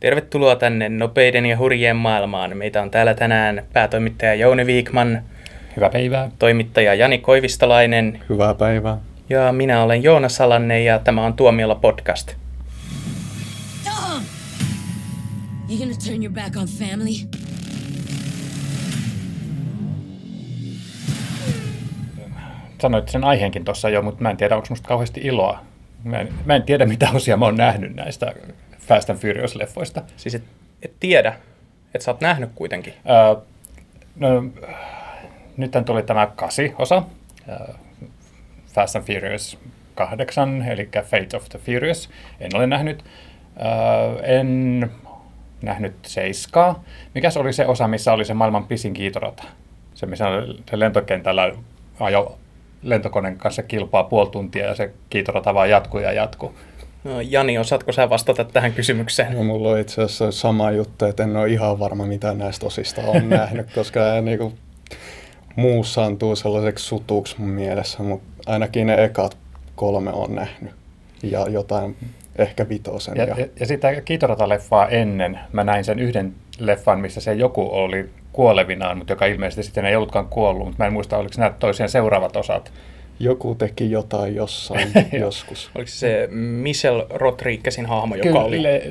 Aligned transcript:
Tervetuloa 0.00 0.56
tänne 0.56 0.88
nopeiden 0.88 1.46
ja 1.46 1.58
hurjien 1.58 1.96
maailmaan. 1.96 2.56
Meitä 2.56 2.82
on 2.82 2.90
täällä 2.90 3.14
tänään 3.14 3.62
päätoimittaja 3.72 4.34
Jouni 4.34 4.66
Viikman, 4.66 5.22
Hyvää 5.76 5.90
päivää. 5.90 6.30
toimittaja 6.38 6.94
Jani 6.94 7.18
Koivistolainen 7.18 8.20
Hyvää 8.28 8.54
päivää. 8.54 8.98
ja 9.28 9.52
minä 9.52 9.82
olen 9.82 10.02
Joona 10.02 10.28
Salanne 10.28 10.82
ja 10.82 10.98
tämä 10.98 11.24
on 11.24 11.34
Tuomiolla 11.34 11.74
podcast. 11.74 12.34
Tom! 13.84 14.22
You 15.68 15.78
gonna 15.78 15.94
turn 16.06 16.22
your 16.22 16.34
back 16.34 16.56
on 16.56 16.68
family? 16.68 17.28
Sanoit 22.80 23.08
sen 23.08 23.24
aiheenkin 23.24 23.64
tuossa 23.64 23.88
jo, 23.90 24.02
mutta 24.02 24.22
mä 24.22 24.30
en 24.30 24.36
tiedä, 24.36 24.56
onko 24.56 24.66
musta 24.70 24.88
kauheasti 24.88 25.20
iloa. 25.24 25.58
Mä 26.04 26.18
en, 26.20 26.28
mä 26.44 26.54
en 26.56 26.62
tiedä, 26.62 26.86
mitä 26.86 27.08
osia 27.14 27.36
mä 27.36 27.44
oon 27.44 27.56
nähnyt 27.56 27.94
näistä 27.96 28.32
Fast 28.88 29.10
and 29.10 29.18
Furious-leffoista. 29.18 30.02
Siis 30.16 30.34
et, 30.34 30.42
et 30.82 30.92
tiedä, 31.00 31.34
että 31.94 32.04
sä 32.04 32.10
oot 32.10 32.20
nähnyt 32.20 32.50
kuitenkin. 32.54 32.94
Öö, 33.10 33.42
no, 34.16 34.44
nyt 35.56 35.72
tuli 35.86 36.02
tämä 36.02 36.26
kasi-osa, 36.36 37.02
öö, 37.48 37.74
Fast 38.74 38.96
and 38.96 39.04
Furious 39.04 39.58
8, 39.94 40.62
eli 40.62 40.88
Fate 41.02 41.36
of 41.36 41.48
the 41.48 41.58
Furious. 41.58 42.10
En 42.40 42.50
ole 42.54 42.66
nähnyt. 42.66 43.04
Öö, 43.60 44.22
en 44.22 44.90
nähnyt 45.62 45.94
seiskaa. 46.02 46.84
Mikäs 47.14 47.36
oli 47.36 47.52
se 47.52 47.66
osa, 47.66 47.88
missä 47.88 48.12
oli 48.12 48.24
se 48.24 48.34
maailman 48.34 48.66
pisin 48.66 48.94
kiitorata? 48.94 49.44
Se, 49.94 50.06
missä 50.06 50.24
se 50.70 50.78
lentokentällä 50.78 51.52
ajo 52.00 52.38
lentokoneen 52.82 53.38
kanssa 53.38 53.62
kilpaa 53.62 54.04
puoli 54.04 54.30
tuntia 54.30 54.66
ja 54.66 54.74
se 54.74 54.92
kiitorata 55.10 55.54
vaan 55.54 55.70
jatkuu 55.70 56.00
ja 56.00 56.12
jatkuu. 56.12 56.54
No, 57.04 57.20
Jani, 57.20 57.58
osaatko 57.58 57.92
sä 57.92 58.10
vastata 58.10 58.44
tähän 58.44 58.72
kysymykseen? 58.72 59.32
No, 59.32 59.42
mulla 59.42 59.68
on 59.68 59.78
itse 59.78 60.02
asiassa 60.02 60.32
sama 60.32 60.70
juttu, 60.70 61.04
että 61.04 61.22
en 61.22 61.36
ole 61.36 61.48
ihan 61.48 61.78
varma, 61.78 62.06
mitä 62.06 62.34
näistä 62.34 62.66
osista 62.66 63.02
on 63.02 63.28
nähnyt, 63.38 63.66
koska 63.74 64.00
ne 64.00 64.20
niinku 64.20 64.52
muussaantuu 65.56 66.36
sellaiseksi 66.36 66.84
sutuksi 66.84 67.34
mun 67.38 67.48
mielessä, 67.48 68.02
mutta 68.02 68.28
ainakin 68.46 68.86
ne 68.86 69.04
ekat 69.04 69.36
kolme 69.74 70.10
on 70.12 70.34
nähnyt. 70.34 70.72
Ja 71.22 71.46
jotain, 71.48 71.96
ehkä 72.38 72.68
vitosen. 72.68 73.16
Ja, 73.16 73.24
Ja, 73.24 73.46
ja, 73.60 73.66
sitä 73.66 73.88
Kiitorata-leffaa 74.04 74.88
ennen 74.90 75.38
mä 75.52 75.64
näin 75.64 75.84
sen 75.84 75.98
yhden 75.98 76.34
leffan, 76.58 77.00
missä 77.00 77.20
se 77.20 77.34
joku 77.34 77.68
oli 77.72 78.10
kuolevinaan, 78.32 78.98
mutta 78.98 79.12
joka 79.12 79.26
ilmeisesti 79.26 79.62
sitten 79.62 79.84
ei 79.84 79.96
ollutkaan 79.96 80.26
kuollut, 80.26 80.66
mutta 80.66 80.82
mä 80.82 80.86
en 80.86 80.92
muista, 80.92 81.16
oliko 81.16 81.34
nämä 81.38 81.50
toisien 81.58 81.88
seuraavat 81.88 82.36
osat. 82.36 82.72
Joku 83.20 83.54
teki 83.54 83.90
jotain 83.90 84.34
jossain 84.34 84.92
joskus. 85.20 85.70
Oliko 85.74 85.90
se 85.90 86.28
Michelle 86.32 87.06
Rodriguezin 87.10 87.86
hahmo, 87.86 88.14
joka 88.14 88.40
oli 88.40 88.62
le- 88.62 88.82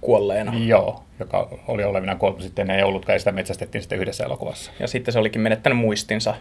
kuolleena? 0.00 0.52
Joo, 0.66 1.02
joka 1.20 1.48
oli 1.68 1.84
olevinaan 1.84 2.18
kuollut, 2.18 2.42
sitten 2.42 2.70
ei 2.70 2.82
ollutkaan, 2.82 3.14
ja 3.14 3.18
sitä 3.18 3.32
metsästettiin 3.32 3.82
sitten 3.82 3.98
yhdessä 3.98 4.24
elokuvassa. 4.24 4.72
Ja 4.80 4.86
sitten 4.86 5.12
se 5.12 5.18
olikin 5.18 5.40
menettänyt 5.40 5.78
muistinsa. 5.78 6.34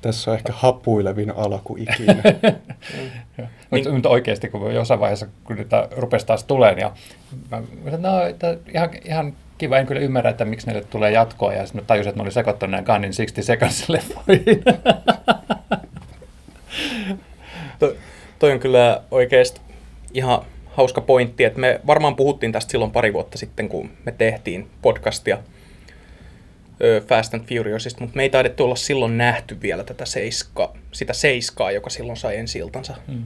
Tässä 0.00 0.30
on 0.30 0.36
ehkä 0.36 0.52
hapuilevin 0.56 1.30
alku 1.36 1.76
ikinä. 1.76 2.22
Mutta, 3.70 3.92
mutta 3.92 4.08
oikeasti, 4.08 4.48
kun 4.48 4.74
jossain 4.74 5.00
vaiheessa 5.00 5.26
kun 5.44 5.56
niitä 5.56 5.88
rupesi 5.96 6.26
taas 6.26 6.44
tulemaan, 6.44 6.78
ja 6.78 6.92
mä, 7.50 7.62
mä 7.84 7.96
no, 7.96 8.22
että 8.22 8.56
ihan, 8.74 8.90
ihan 9.04 9.32
kiva, 9.58 9.78
en 9.78 9.86
kyllä 9.86 10.00
ymmärrä, 10.00 10.30
että 10.30 10.44
miksi 10.44 10.66
näille 10.66 10.84
tulee 10.90 11.10
jatkoa, 11.10 11.52
ja 11.52 11.66
sitten 11.66 11.82
mä 11.82 11.86
tajusin, 11.86 12.08
että 12.08 12.18
ne 12.18 12.22
oli 12.22 12.32
sekoittanut 12.32 12.70
nämä 12.70 12.82
Gun 12.82 13.04
in 13.04 13.12
60 13.16 13.42
Seconds 13.42 13.88
leffoihin. 13.88 14.62
To, 17.78 17.94
toi 18.38 18.52
on 18.52 18.60
kyllä 18.60 19.02
oikeasti 19.10 19.60
ihan 20.12 20.42
hauska 20.66 21.00
pointti, 21.00 21.44
että 21.44 21.60
me 21.60 21.80
varmaan 21.86 22.16
puhuttiin 22.16 22.52
tästä 22.52 22.70
silloin 22.70 22.90
pari 22.90 23.12
vuotta 23.12 23.38
sitten, 23.38 23.68
kun 23.68 23.90
me 24.04 24.12
tehtiin 24.12 24.68
podcastia 24.82 25.38
Fast 27.06 27.34
and 27.34 27.44
Furiousista, 27.44 28.00
mutta 28.00 28.16
me 28.16 28.22
ei 28.22 28.30
taidettu 28.30 28.64
olla 28.64 28.76
silloin 28.76 29.18
nähty 29.18 29.60
vielä 29.62 29.84
tätä 29.84 30.04
seiska, 30.04 30.74
sitä 30.92 31.12
seiskaa, 31.12 31.72
joka 31.72 31.90
silloin 31.90 32.16
sai 32.16 32.36
ensi 32.36 32.58
iltansa. 32.58 32.94
Mm. 33.08 33.24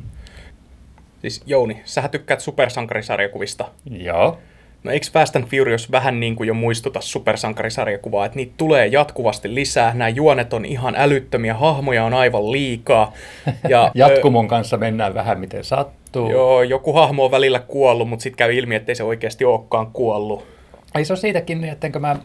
Siis 1.20 1.42
Jouni, 1.46 1.82
sähän 1.84 2.10
tykkäät 2.10 2.40
supersankarisarjakuvista. 2.40 3.70
Joo. 3.90 4.38
No 4.84 4.90
eikö 4.90 5.06
Fast 5.12 5.36
and 5.36 5.44
Furious 5.44 5.92
vähän 5.92 6.20
niin 6.20 6.36
kuin 6.36 6.46
jo 6.46 6.54
muistuta 6.54 7.00
supersankarisarjakuvaa, 7.00 8.26
että 8.26 8.36
niitä 8.36 8.52
tulee 8.56 8.86
jatkuvasti 8.86 9.54
lisää, 9.54 9.94
nämä 9.94 10.08
juonet 10.08 10.52
on 10.52 10.64
ihan 10.64 10.94
älyttömiä, 10.96 11.54
hahmoja 11.54 12.04
on 12.04 12.14
aivan 12.14 12.52
liikaa. 12.52 13.12
Ja, 13.68 13.90
Jatkumon 13.94 14.48
kanssa 14.48 14.76
mennään 14.76 15.14
vähän 15.14 15.40
miten 15.40 15.64
sattuu. 15.64 16.30
Joo, 16.30 16.62
joku 16.62 16.92
hahmo 16.92 17.24
on 17.24 17.30
välillä 17.30 17.58
kuollut, 17.60 18.08
mutta 18.08 18.22
sitten 18.22 18.36
käy 18.36 18.54
ilmi, 18.54 18.74
ettei 18.74 18.94
se 18.94 19.02
oikeasti 19.04 19.44
olekaan 19.44 19.86
kuollut. 19.92 20.46
Ei 20.94 21.04
se 21.04 21.12
on 21.12 21.16
siitäkin, 21.16 21.64
ettenkö 21.64 21.98
mä 21.98 22.16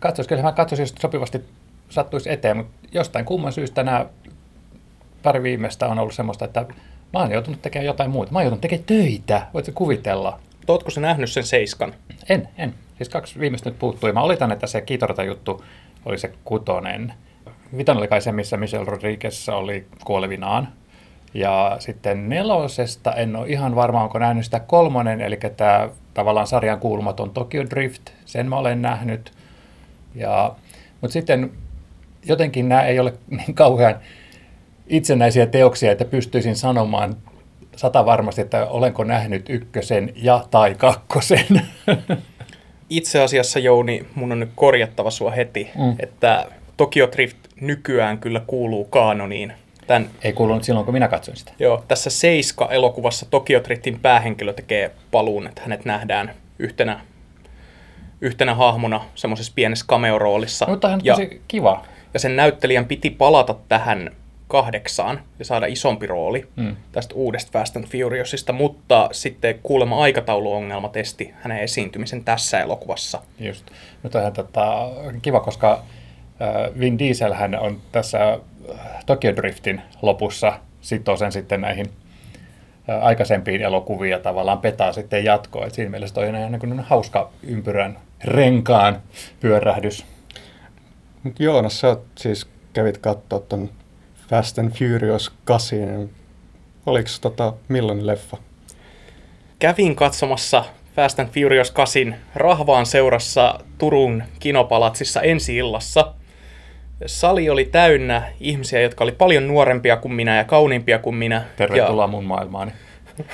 katsoisi, 0.00 0.28
kyllä 0.28 0.42
mä 0.42 0.52
katsoisin, 0.52 0.82
jos 0.82 0.94
sopivasti 1.00 1.40
sattuisi 1.88 2.32
eteen, 2.32 2.56
mutta 2.56 2.72
jostain 2.92 3.24
kumman 3.24 3.52
syystä 3.52 3.82
nämä 3.82 4.06
pari 5.22 5.42
viimeistä 5.42 5.88
on 5.88 5.98
ollut 5.98 6.14
semmoista, 6.14 6.44
että 6.44 6.66
mä 7.12 7.20
oon 7.20 7.32
joutunut 7.32 7.62
tekemään 7.62 7.86
jotain 7.86 8.10
muuta. 8.10 8.32
Mä 8.32 8.38
oon 8.38 8.44
joutunut 8.44 8.60
tekemään 8.60 8.84
töitä, 8.84 9.46
voitko 9.54 9.72
kuvitella? 9.74 10.40
Ootko 10.68 10.90
sä 10.90 11.00
nähnyt 11.00 11.30
sen 11.30 11.44
seiskan? 11.44 11.94
En, 12.28 12.48
en. 12.58 12.74
Siis 12.96 13.08
kaksi 13.08 13.40
viimeistä 13.40 13.70
nyt 13.70 13.78
puuttui. 13.78 14.12
Mä 14.12 14.22
olitan, 14.22 14.52
että 14.52 14.66
se 14.66 14.80
Kiitorata 14.80 15.24
juttu 15.24 15.64
oli 16.04 16.18
se 16.18 16.32
kutonen. 16.44 17.12
Vitonen 17.76 17.98
oli 17.98 18.08
kai 18.08 18.20
se, 18.20 18.32
missä 18.32 18.56
Michelle 18.56 18.86
Rodriguez 18.90 19.48
oli 19.48 19.86
kuolevinaan. 20.04 20.68
Ja 21.34 21.76
sitten 21.78 22.28
nelosesta 22.28 23.12
en 23.12 23.36
ole 23.36 23.48
ihan 23.48 23.76
varma, 23.76 24.02
onko 24.02 24.18
nähnyt 24.18 24.44
sitä 24.44 24.60
kolmonen, 24.60 25.20
eli 25.20 25.38
tämä 25.56 25.88
tavallaan 26.14 26.46
sarjan 26.46 26.80
kuulumaton 26.80 27.30
Tokyo 27.30 27.64
Drift. 27.70 28.10
Sen 28.24 28.48
mä 28.48 28.56
olen 28.56 28.82
nähnyt. 28.82 29.32
Ja, 30.14 30.54
mutta 31.00 31.12
sitten 31.12 31.50
jotenkin 32.24 32.68
nämä 32.68 32.82
ei 32.82 33.00
ole 33.00 33.14
niin 33.36 33.54
kauhean 33.54 33.94
itsenäisiä 34.86 35.46
teoksia, 35.46 35.92
että 35.92 36.04
pystyisin 36.04 36.56
sanomaan 36.56 37.16
sata 37.78 38.06
varmasti, 38.06 38.40
että 38.40 38.66
olenko 38.66 39.04
nähnyt 39.04 39.50
ykkösen 39.50 40.12
ja 40.16 40.44
tai 40.50 40.74
kakkosen. 40.74 41.62
Itse 42.90 43.22
asiassa, 43.22 43.58
Jouni, 43.58 44.06
mun 44.14 44.32
on 44.32 44.40
nyt 44.40 44.50
korjattava 44.54 45.10
sua 45.10 45.30
heti, 45.30 45.70
mm. 45.78 45.96
että 46.00 46.46
Tokyo 46.76 47.08
Drift 47.12 47.36
nykyään 47.60 48.18
kyllä 48.18 48.40
kuuluu 48.46 48.84
kaanoniin. 48.84 49.52
Tän, 49.86 50.10
Ei 50.22 50.32
kuulunut 50.32 50.64
silloin, 50.64 50.84
kun 50.84 50.94
minä 50.94 51.08
katsoin 51.08 51.36
sitä. 51.36 51.52
joo, 51.58 51.84
tässä 51.88 52.10
Seiska-elokuvassa 52.10 53.26
Tokyo 53.30 53.64
Driftin 53.64 54.00
päähenkilö 54.00 54.52
tekee 54.52 54.90
paluun, 55.10 55.46
että 55.46 55.62
hänet 55.62 55.84
nähdään 55.84 56.34
yhtenä, 56.58 57.00
yhtenä 58.20 58.54
hahmona 58.54 59.00
semmoisessa 59.14 59.52
pienessä 59.54 59.86
cameo-roolissa. 59.88 60.66
Mutta 60.68 60.88
hän 60.88 61.00
ja, 61.04 61.14
tosi 61.14 61.42
kiva. 61.48 61.84
ja 62.14 62.20
sen 62.20 62.36
näyttelijän 62.36 62.84
piti 62.84 63.10
palata 63.10 63.54
tähän 63.68 64.10
kahdeksaan 64.48 65.20
ja 65.38 65.44
saada 65.44 65.66
isompi 65.66 66.06
rooli 66.06 66.48
mm. 66.56 66.76
tästä 66.92 67.14
uudesta 67.14 67.52
Fast 67.52 67.76
and 67.76 67.86
Furiousista, 67.86 68.52
mutta 68.52 69.08
sitten 69.12 69.58
kuulemma 69.62 70.02
aikatauluongelma 70.02 70.88
testi 70.88 71.34
hänen 71.40 71.58
esiintymisen 71.58 72.24
tässä 72.24 72.60
elokuvassa. 72.60 73.22
Just. 73.40 73.66
Mutta 74.02 74.20
hän 74.20 74.32
tota, 74.32 74.90
kiva, 75.22 75.40
koska 75.40 75.72
äh, 75.72 76.78
Vin 76.78 76.98
Diesel 76.98 77.34
hän 77.34 77.58
on 77.58 77.80
tässä 77.92 78.32
äh, 78.32 79.04
Tokyo 79.06 79.36
Driftin 79.36 79.82
lopussa 80.02 80.52
sitoo 80.80 81.16
sen 81.16 81.32
sitten 81.32 81.60
näihin 81.60 81.86
äh, 82.90 83.04
aikaisempiin 83.04 83.62
elokuviin 83.62 84.10
ja 84.10 84.18
tavallaan 84.18 84.58
petaa 84.58 84.92
sitten 84.92 85.24
jatkoa. 85.24 85.66
Et 85.66 85.74
siinä 85.74 85.90
mielessä 85.90 86.14
toi 86.14 86.28
on 86.28 86.36
ihan 86.36 86.52
niin 86.52 86.80
hauska 86.80 87.30
ympyrän 87.42 87.98
renkaan 88.24 89.02
pyörähdys. 89.40 90.06
Mut 91.22 91.40
Joonas, 91.40 91.80
sä 91.80 91.88
oot 91.88 92.04
siis 92.18 92.46
kävit 92.72 92.98
katsoa 92.98 93.40
ton 93.40 93.70
Fast 94.28 94.58
and 94.58 94.70
Furious 94.70 95.32
8. 95.44 96.10
Oliko 96.86 97.08
tota 97.20 97.52
millainen 97.68 98.06
leffa? 98.06 98.36
Kävin 99.58 99.96
katsomassa 99.96 100.64
Fast 100.96 101.20
and 101.20 101.28
Furious 101.28 101.70
8 101.70 102.16
rahvaan 102.34 102.86
seurassa 102.86 103.60
Turun 103.78 104.22
kinopalatsissa 104.38 105.22
ensi 105.22 105.56
illassa. 105.56 106.14
Sali 107.06 107.50
oli 107.50 107.64
täynnä 107.64 108.32
ihmisiä, 108.40 108.80
jotka 108.80 109.04
oli 109.04 109.12
paljon 109.12 109.48
nuorempia 109.48 109.96
kuin 109.96 110.12
minä 110.12 110.36
ja 110.36 110.44
kauniimpia 110.44 110.98
kuin 110.98 111.16
minä. 111.16 111.44
Tervetuloa 111.56 112.06
mun 112.06 112.24
maailmaani. 112.24 112.72
Ja 113.18 113.24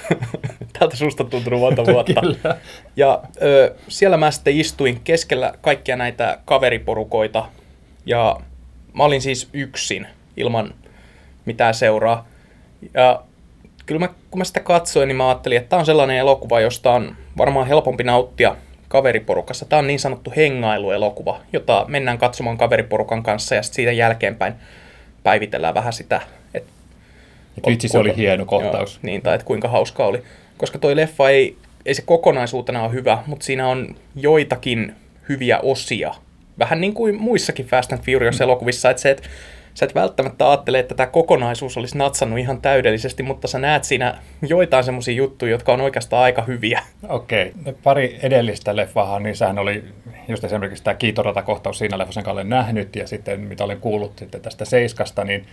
tältä 0.78 0.96
susta 0.96 1.24
tuntunut 1.24 1.60
monta 1.60 1.86
vuotta. 1.92 2.20
Kyllä. 2.20 2.56
Ja 2.96 3.22
ö, 3.42 3.74
siellä 3.88 4.16
mä 4.16 4.30
sitten 4.30 4.56
istuin 4.60 5.00
keskellä 5.04 5.54
kaikkia 5.60 5.96
näitä 5.96 6.38
kaveriporukoita. 6.44 7.48
Ja 8.06 8.40
mä 8.92 9.04
olin 9.04 9.22
siis 9.22 9.48
yksin, 9.52 10.06
ilman 10.36 10.74
mitään 11.44 11.74
seuraa. 11.74 12.28
Ja 12.94 13.22
kyllä 13.86 13.98
mä, 13.98 14.08
kun 14.30 14.38
mä 14.38 14.44
sitä 14.44 14.60
katsoin, 14.60 15.08
niin 15.08 15.16
mä 15.16 15.28
ajattelin, 15.28 15.58
että 15.58 15.68
tämä 15.68 15.80
on 15.80 15.86
sellainen 15.86 16.16
elokuva, 16.16 16.60
josta 16.60 16.90
on 16.90 17.16
varmaan 17.38 17.66
helpompi 17.66 18.04
nauttia 18.04 18.56
kaveriporukassa. 18.88 19.64
Tämä 19.64 19.78
on 19.78 19.86
niin 19.86 20.00
sanottu 20.00 20.32
hengailuelokuva, 20.36 21.40
jota 21.52 21.84
mennään 21.88 22.18
katsomaan 22.18 22.58
kaveriporukan 22.58 23.22
kanssa 23.22 23.54
ja 23.54 23.62
sitten 23.62 23.76
siitä 23.76 23.92
jälkeenpäin 23.92 24.54
päivitellään 25.22 25.74
vähän 25.74 25.92
sitä, 25.92 26.20
että 26.54 26.70
Et 27.58 27.66
vitsi, 27.66 27.88
se 27.88 27.98
oli 27.98 28.16
hieno 28.16 28.44
kohtaus. 28.44 28.94
Joo, 28.94 29.00
niin, 29.02 29.22
tai 29.22 29.34
että 29.34 29.44
kuinka 29.44 29.68
hauska 29.68 30.06
oli. 30.06 30.22
Koska 30.58 30.78
toi 30.78 30.96
leffa 30.96 31.30
ei 31.30 31.56
ei 31.86 31.94
se 31.94 32.02
kokonaisuutena 32.02 32.82
ole 32.82 32.92
hyvä, 32.92 33.18
mutta 33.26 33.46
siinä 33.46 33.68
on 33.68 33.96
joitakin 34.16 34.94
hyviä 35.28 35.58
osia. 35.58 36.14
Vähän 36.58 36.80
niin 36.80 36.94
kuin 36.94 37.20
muissakin 37.20 37.66
Fast 37.66 37.92
and 37.92 38.02
Furious-elokuvissa, 38.02 38.90
että 38.90 39.02
se, 39.02 39.10
että 39.10 39.28
sä 39.74 39.86
et 39.86 39.94
välttämättä 39.94 40.50
ajattele, 40.50 40.78
että 40.78 40.94
tämä 40.94 41.06
kokonaisuus 41.06 41.76
olisi 41.76 41.98
natsannut 41.98 42.38
ihan 42.38 42.60
täydellisesti, 42.60 43.22
mutta 43.22 43.48
sä 43.48 43.58
näet 43.58 43.84
siinä 43.84 44.18
joitain 44.48 44.84
semmoisia 44.84 45.14
juttuja, 45.14 45.50
jotka 45.50 45.72
on 45.72 45.80
oikeastaan 45.80 46.22
aika 46.22 46.42
hyviä. 46.42 46.82
Okei. 47.08 47.52
Okay. 47.60 47.74
Pari 47.82 48.18
edellistä 48.22 48.76
leffahan, 48.76 49.22
niin 49.22 49.36
sehän 49.36 49.58
oli 49.58 49.84
just 50.28 50.44
esimerkiksi 50.44 50.84
tämä 50.84 50.94
kiitorata-kohtaus 50.94 51.78
siinä 51.78 51.98
leffassa, 51.98 52.20
jonka 52.20 52.30
olen 52.30 52.48
nähnyt, 52.48 52.96
ja 52.96 53.06
sitten 53.06 53.40
mitä 53.40 53.64
olen 53.64 53.80
kuullut 53.80 54.18
sitten 54.18 54.40
tästä 54.40 54.64
Seiskasta, 54.64 55.24
niin 55.24 55.46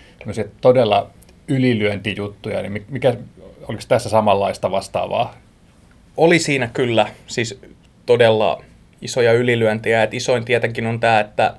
todella 0.62 1.10
ylilyöntijuttuja, 1.48 2.62
niin 2.62 2.86
mikä, 2.90 3.14
oliko 3.68 3.84
tässä 3.88 4.10
samanlaista 4.10 4.72
vastaavaa? 4.72 5.36
Oli 6.18 6.40
siinä 6.40 6.70
kyllä, 6.74 7.08
siis 7.28 7.60
todella 8.06 8.64
isoja 9.02 9.34
ylilyöntejä, 9.34 10.04
että 10.04 10.16
isoin 10.16 10.46
tietenkin 10.46 10.88
on 10.88 11.00
tämä, 11.00 11.20
että 11.20 11.54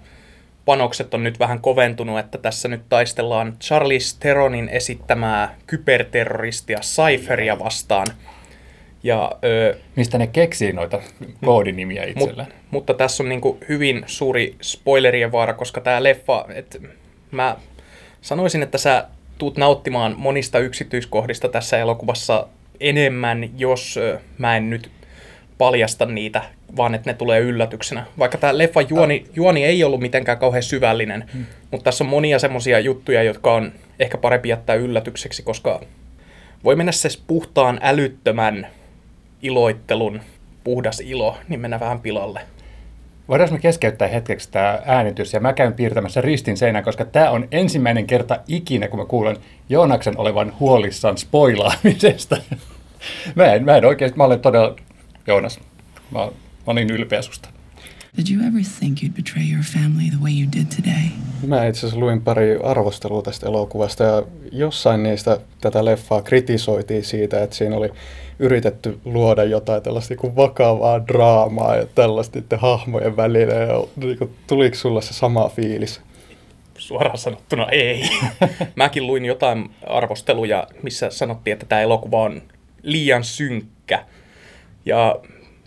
panokset 0.65 1.15
on 1.15 1.25
nyt 1.25 1.39
vähän 1.39 1.61
koventunut, 1.61 2.19
että 2.19 2.39
tässä 2.39 2.69
nyt 2.69 2.83
taistellaan 2.89 3.57
Charles 3.61 4.15
Theronin 4.15 4.69
esittämää 4.69 5.55
kyberterroristia 5.67 6.79
Cypheria 6.81 7.59
vastaan. 7.59 8.07
Ja, 9.03 9.33
ö, 9.45 9.77
Mistä 9.97 10.19
ne 10.19 10.27
keksii 10.27 10.73
noita 10.73 11.01
koodinimiä 11.45 12.05
itsellä? 12.05 12.43
Mut, 12.43 12.55
mutta 12.71 12.95
tässä 12.95 13.23
on 13.23 13.29
niinku 13.29 13.59
hyvin 13.69 14.03
suuri 14.07 14.57
spoilerien 14.63 15.33
vaara, 15.33 15.55
koska 15.55 15.81
tämä 15.81 16.03
leffa, 16.03 16.45
että 16.55 16.79
mä 17.31 17.57
sanoisin, 18.21 18.63
että 18.63 18.79
sä 18.79 19.07
tuut 19.39 19.57
nauttimaan 19.57 20.15
monista 20.19 20.59
yksityiskohdista 20.59 21.49
tässä 21.49 21.79
elokuvassa 21.79 22.49
enemmän, 22.81 23.51
jos 23.59 23.97
ö, 23.97 24.21
mä 24.39 24.57
en 24.57 24.71
nyt 24.71 24.91
paljasta 25.59 26.07
niitä, 26.07 26.43
vaan 26.77 26.95
että 26.95 27.11
ne 27.11 27.15
tulee 27.15 27.41
yllätyksenä. 27.41 28.07
Vaikka 28.19 28.39
tämä 28.39 28.59
leffan 28.59 28.87
juoni, 28.89 29.25
juoni 29.35 29.65
ei 29.65 29.85
ollut 29.85 30.01
mitenkään 30.01 30.39
kauhean 30.39 30.63
syvällinen, 30.63 31.25
hmm. 31.33 31.45
mutta 31.71 31.85
tässä 31.85 32.05
on 32.05 32.11
monia 32.11 32.39
semmoisia 32.39 32.81
juttuja, 32.81 33.23
jotka 33.23 33.55
on 33.55 33.73
ehkä 33.99 34.19
parempi 34.19 34.49
jättää 34.49 34.77
yllätykseksi, 34.77 35.43
koska 35.43 35.81
voi 36.65 36.77
mennä 36.77 36.93
se 36.93 37.09
puhtaan 37.27 37.81
älyttömän 37.83 38.67
iloittelun 39.43 40.21
puhdas 40.65 41.01
ilo, 41.01 41.37
niin 41.49 41.61
mennä 41.61 41.81
vähän 41.81 42.01
pilalle. 42.01 42.41
Voidaanko 43.29 43.55
me 43.55 43.61
keskeyttää 43.61 44.09
hetkeksi 44.09 44.51
tämä 44.51 44.79
äänitys 44.87 45.33
ja 45.33 45.41
mä 45.41 45.53
käyn 45.53 45.75
piirtämässä 45.75 46.21
ristin 46.21 46.57
seinään, 46.57 46.85
koska 46.85 47.05
tämä 47.05 47.31
on 47.31 47.49
ensimmäinen 47.51 48.07
kerta 48.07 48.39
ikinä, 48.49 48.89
kun 48.89 48.99
mä 48.99 49.05
kuulen 49.05 49.37
Joonaksen 49.69 50.19
olevan 50.19 50.53
huolissaan 50.61 51.19
spoilaamisesta. 51.19 52.37
mä 53.35 53.45
en, 53.45 53.65
mä 53.65 53.77
en 53.77 53.85
oikeasti, 53.85 54.19
mä 54.19 54.25
olen 54.25 54.41
todella 54.41 54.77
Joonas, 55.27 55.61
mä, 56.11 56.29
mä 56.67 56.73
olin 56.73 56.91
ylpeä 56.91 57.23
susta. 57.23 57.49
Did 58.17 58.27
you 58.35 58.49
ever 58.49 58.63
think 58.79 58.99
you'd 59.03 59.17
betray 59.17 59.45
your 59.53 59.65
family 59.65 60.11
the 60.11 60.21
way 60.23 60.33
you 60.33 60.49
did 60.53 60.67
today? 60.77 61.09
Mä 61.47 61.67
itse 61.67 61.79
asiassa 61.79 62.01
luin 62.01 62.23
pari 62.23 62.59
arvostelua 62.63 63.23
tästä 63.23 63.47
elokuvasta 63.47 64.05
ja 64.05 64.23
jossain 64.53 65.03
niistä 65.03 65.39
tätä 65.61 65.85
leffaa 65.85 66.23
kritisoitiin 66.23 67.05
siitä, 67.05 67.43
että 67.43 67.57
siinä 67.57 67.77
oli 67.77 67.91
yritetty 68.39 68.99
luoda 69.05 69.45
jotain 69.45 69.83
tällaista 69.83 70.15
niin 70.23 70.37
vakavaa 70.37 71.07
draamaa 71.07 71.77
ja 71.77 71.87
tällaista 71.95 72.39
hahmojen 72.57 73.17
välillä. 73.17 73.55
Ja 73.55 73.85
niin 73.97 74.19
kuin, 74.19 74.31
tuliko 74.47 74.77
sulla 74.77 75.01
se 75.01 75.15
sama 75.15 75.49
fiilis? 75.49 76.01
Suoraan 76.79 77.19
sanottuna 77.19 77.69
ei. 77.69 78.03
Mäkin 78.77 79.07
luin 79.07 79.25
jotain 79.25 79.71
arvosteluja, 79.87 80.67
missä 80.83 81.11
sanottiin, 81.11 81.53
että 81.53 81.67
tämä 81.67 81.81
elokuva 81.81 82.23
on 82.23 82.43
liian 82.83 83.25
synkkä 83.25 84.05
ja 84.87 85.17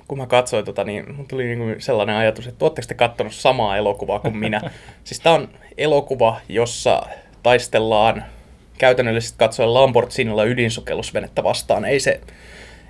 kun 0.07 0.17
mä 0.17 0.27
katsoin 0.27 0.65
tota, 0.65 0.83
niin 0.83 1.15
mun 1.15 1.27
tuli 1.27 1.55
niin 1.55 1.81
sellainen 1.81 2.15
ajatus, 2.15 2.47
että 2.47 2.65
ootteko 2.65 2.87
te 2.87 2.93
katsonut 2.93 3.33
samaa 3.33 3.77
elokuvaa 3.77 4.19
kuin 4.19 4.37
minä? 4.37 4.61
siis 5.03 5.19
tää 5.19 5.33
on 5.33 5.49
elokuva, 5.77 6.39
jossa 6.49 7.03
taistellaan 7.43 8.23
käytännöllisesti 8.77 9.35
katsoen 9.37 9.73
Lamborghinilla 9.73 10.43
ydinsukellusvenettä 10.43 11.43
vastaan. 11.43 11.85
Ei 11.85 11.99
se, 11.99 12.21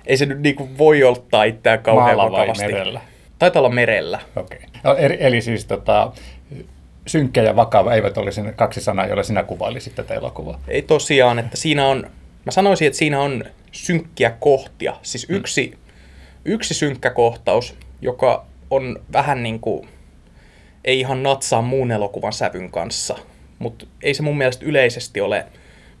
ei 0.06 0.16
se 0.16 0.26
nyt 0.26 0.40
niinku 0.40 0.68
voi 0.78 1.02
ottaa 1.02 1.44
itseään 1.44 1.82
kauhean 1.82 2.16
Maalla 2.16 2.38
vakavasti. 2.38 2.64
Merellä? 2.64 3.00
Taitaa 3.38 3.60
olla 3.60 3.74
merellä. 3.74 4.20
Okei. 4.36 4.58
Okay. 4.58 4.80
No, 4.84 4.96
eli, 4.96 5.16
eli 5.20 5.40
siis 5.40 5.64
tota, 5.64 6.12
synkkä 7.06 7.42
ja 7.42 7.56
vakava 7.56 7.94
eivät 7.94 8.18
olisi 8.18 8.42
ne 8.42 8.52
kaksi 8.52 8.80
sanaa, 8.80 9.06
joilla 9.06 9.22
sinä 9.22 9.42
kuvailisit 9.42 9.94
tätä 9.94 10.14
elokuvaa. 10.14 10.60
Ei 10.68 10.82
tosiaan, 10.82 11.38
että 11.38 11.56
siinä 11.56 11.86
on, 11.86 12.10
mä 12.44 12.52
sanoisin, 12.52 12.86
että 12.86 12.98
siinä 12.98 13.20
on 13.20 13.44
synkkiä 13.72 14.30
kohtia. 14.30 14.96
Siis 15.02 15.28
hmm. 15.28 15.36
yksi 15.36 15.66
hmm 15.66 15.85
yksi 16.46 16.74
synkkä 16.74 17.10
kohtaus, 17.10 17.74
joka 18.02 18.46
on 18.70 18.98
vähän 19.12 19.42
niin 19.42 19.60
kuin, 19.60 19.88
ei 20.84 21.00
ihan 21.00 21.22
natsaa 21.22 21.62
muun 21.62 21.90
elokuvan 21.90 22.32
sävyn 22.32 22.70
kanssa, 22.70 23.18
mutta 23.58 23.86
ei 24.02 24.14
se 24.14 24.22
mun 24.22 24.38
mielestä 24.38 24.66
yleisesti 24.66 25.20
ole 25.20 25.46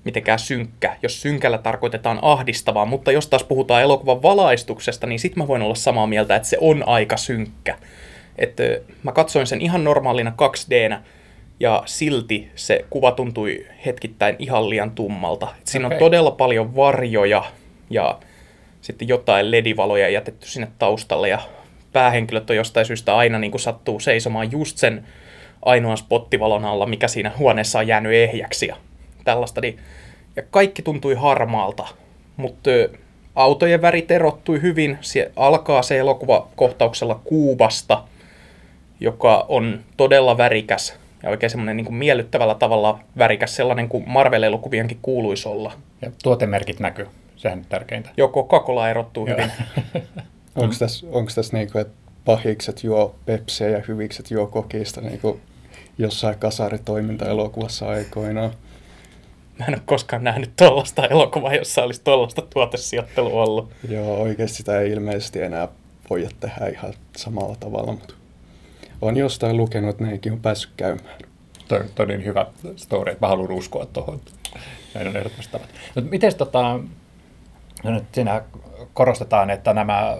mitenkään 0.04 0.38
synkkä, 0.38 0.96
jos 1.02 1.22
synkällä 1.22 1.58
tarkoitetaan 1.58 2.18
ahdistavaa, 2.22 2.84
mutta 2.84 3.12
jos 3.12 3.26
taas 3.26 3.44
puhutaan 3.44 3.82
elokuvan 3.82 4.22
valaistuksesta, 4.22 5.06
niin 5.06 5.18
sit 5.18 5.36
mä 5.36 5.48
voin 5.48 5.62
olla 5.62 5.74
samaa 5.74 6.06
mieltä, 6.06 6.36
että 6.36 6.48
se 6.48 6.56
on 6.60 6.88
aika 6.88 7.16
synkkä. 7.16 7.78
Että 8.38 8.62
mä 9.02 9.12
katsoin 9.12 9.46
sen 9.46 9.60
ihan 9.60 9.84
normaalina 9.84 10.32
2D-nä, 10.42 11.02
ja 11.60 11.82
silti 11.86 12.50
se 12.54 12.84
kuva 12.90 13.12
tuntui 13.12 13.66
hetkittäin 13.86 14.36
ihan 14.38 14.70
liian 14.70 14.90
tummalta. 14.90 15.48
Et 15.60 15.66
siinä 15.66 15.86
okay. 15.86 15.96
on 15.96 15.98
todella 15.98 16.30
paljon 16.30 16.76
varjoja, 16.76 17.44
ja 17.90 18.18
sitten 18.86 19.08
jotain 19.08 19.50
ledivaloja 19.50 20.08
jätetty 20.08 20.48
sinne 20.48 20.68
taustalle 20.78 21.28
ja 21.28 21.38
päähenkilöt 21.92 22.50
on 22.50 22.56
jostain 22.56 22.86
syystä 22.86 23.16
aina 23.16 23.38
niin 23.38 23.50
kuin 23.50 23.60
sattuu 23.60 24.00
seisomaan 24.00 24.52
just 24.52 24.78
sen 24.78 25.04
ainoan 25.62 25.96
spottivalon 25.96 26.64
alla, 26.64 26.86
mikä 26.86 27.08
siinä 27.08 27.32
huoneessa 27.38 27.78
on 27.78 27.86
jäänyt 27.86 28.12
ehjäksi 28.12 28.66
ja 28.66 28.76
tällaista. 29.24 29.60
Niin, 29.60 29.78
ja 30.36 30.42
kaikki 30.50 30.82
tuntui 30.82 31.14
harmaalta, 31.14 31.86
mutta 32.36 32.70
autojen 33.34 33.82
värit 33.82 34.10
erottui 34.10 34.62
hyvin. 34.62 34.98
Se 35.00 35.32
alkaa 35.36 35.82
se 35.82 35.98
elokuva 35.98 36.48
kohtauksella 36.56 37.20
Kuubasta, 37.24 38.04
joka 39.00 39.46
on 39.48 39.80
todella 39.96 40.38
värikäs 40.38 40.98
ja 41.22 41.30
oikein 41.30 41.50
semmoinen 41.50 41.76
niin 41.76 41.84
kuin 41.84 41.96
miellyttävällä 41.96 42.54
tavalla 42.54 42.98
värikäs, 43.18 43.56
sellainen 43.56 43.88
kuin 43.88 44.04
Marvel-elokuvienkin 44.06 44.98
kuuluisi 45.02 45.48
olla. 45.48 45.72
Ja 46.02 46.10
tuotemerkit 46.22 46.80
näkyy 46.80 47.06
sehän 47.36 47.58
on 47.58 47.64
tärkeintä. 47.68 48.10
Joko 48.16 48.44
kakola 48.44 48.90
erottuu 48.90 49.26
hyvin. 49.26 49.52
onko 50.56 50.74
tässä, 50.78 51.06
onko 51.10 51.32
tässä 51.34 51.56
niin 51.56 51.72
kuin, 51.72 51.82
että 51.82 51.94
pahikset 52.24 52.84
juo 52.84 53.14
pepsiä 53.26 53.68
ja 53.68 53.82
hyvikset 53.88 54.30
juo 54.30 54.46
kokista 54.46 55.00
niin 55.00 55.20
kuin 55.20 55.40
jossain 55.98 56.38
kasaritoiminta-elokuvassa 56.38 57.88
aikoinaan? 57.88 58.50
Mä 59.58 59.64
en 59.64 59.74
ole 59.74 59.82
koskaan 59.86 60.24
nähnyt 60.24 60.50
tuollaista 60.56 61.06
elokuvaa, 61.06 61.54
jossa 61.54 61.82
olisi 61.82 62.00
tuollaista 62.04 62.42
tuotesijoittelua 62.42 63.42
ollut. 63.42 63.72
Joo, 63.88 64.22
oikeasti 64.22 64.56
sitä 64.56 64.80
ei 64.80 64.90
ilmeisesti 64.90 65.42
enää 65.42 65.68
voi 66.10 66.28
tehdä 66.40 66.66
ihan 66.66 66.94
samalla 67.16 67.56
tavalla, 67.60 67.92
mutta 67.92 68.14
on 69.02 69.16
jostain 69.16 69.56
lukenut, 69.56 69.90
että 69.90 70.04
nekin 70.04 70.32
on 70.32 70.40
päässyt 70.40 70.72
käymään. 70.76 71.18
Toi, 71.68 71.84
toi 71.94 72.06
niin 72.06 72.24
hyvä 72.24 72.46
story, 72.76 73.12
että 73.12 73.26
mä 73.26 73.28
haluan 73.28 73.52
uskoa 73.52 73.86
tuohon. 73.86 74.20
Näin 74.94 75.08
on 75.08 75.16
ehdottomasti 75.16 75.58
miten 76.10 76.36
tota, 76.36 76.80
No 77.84 77.90
nyt 77.90 78.04
siinä 78.12 78.42
korostetaan, 78.94 79.50
että 79.50 79.74
nämä 79.74 80.16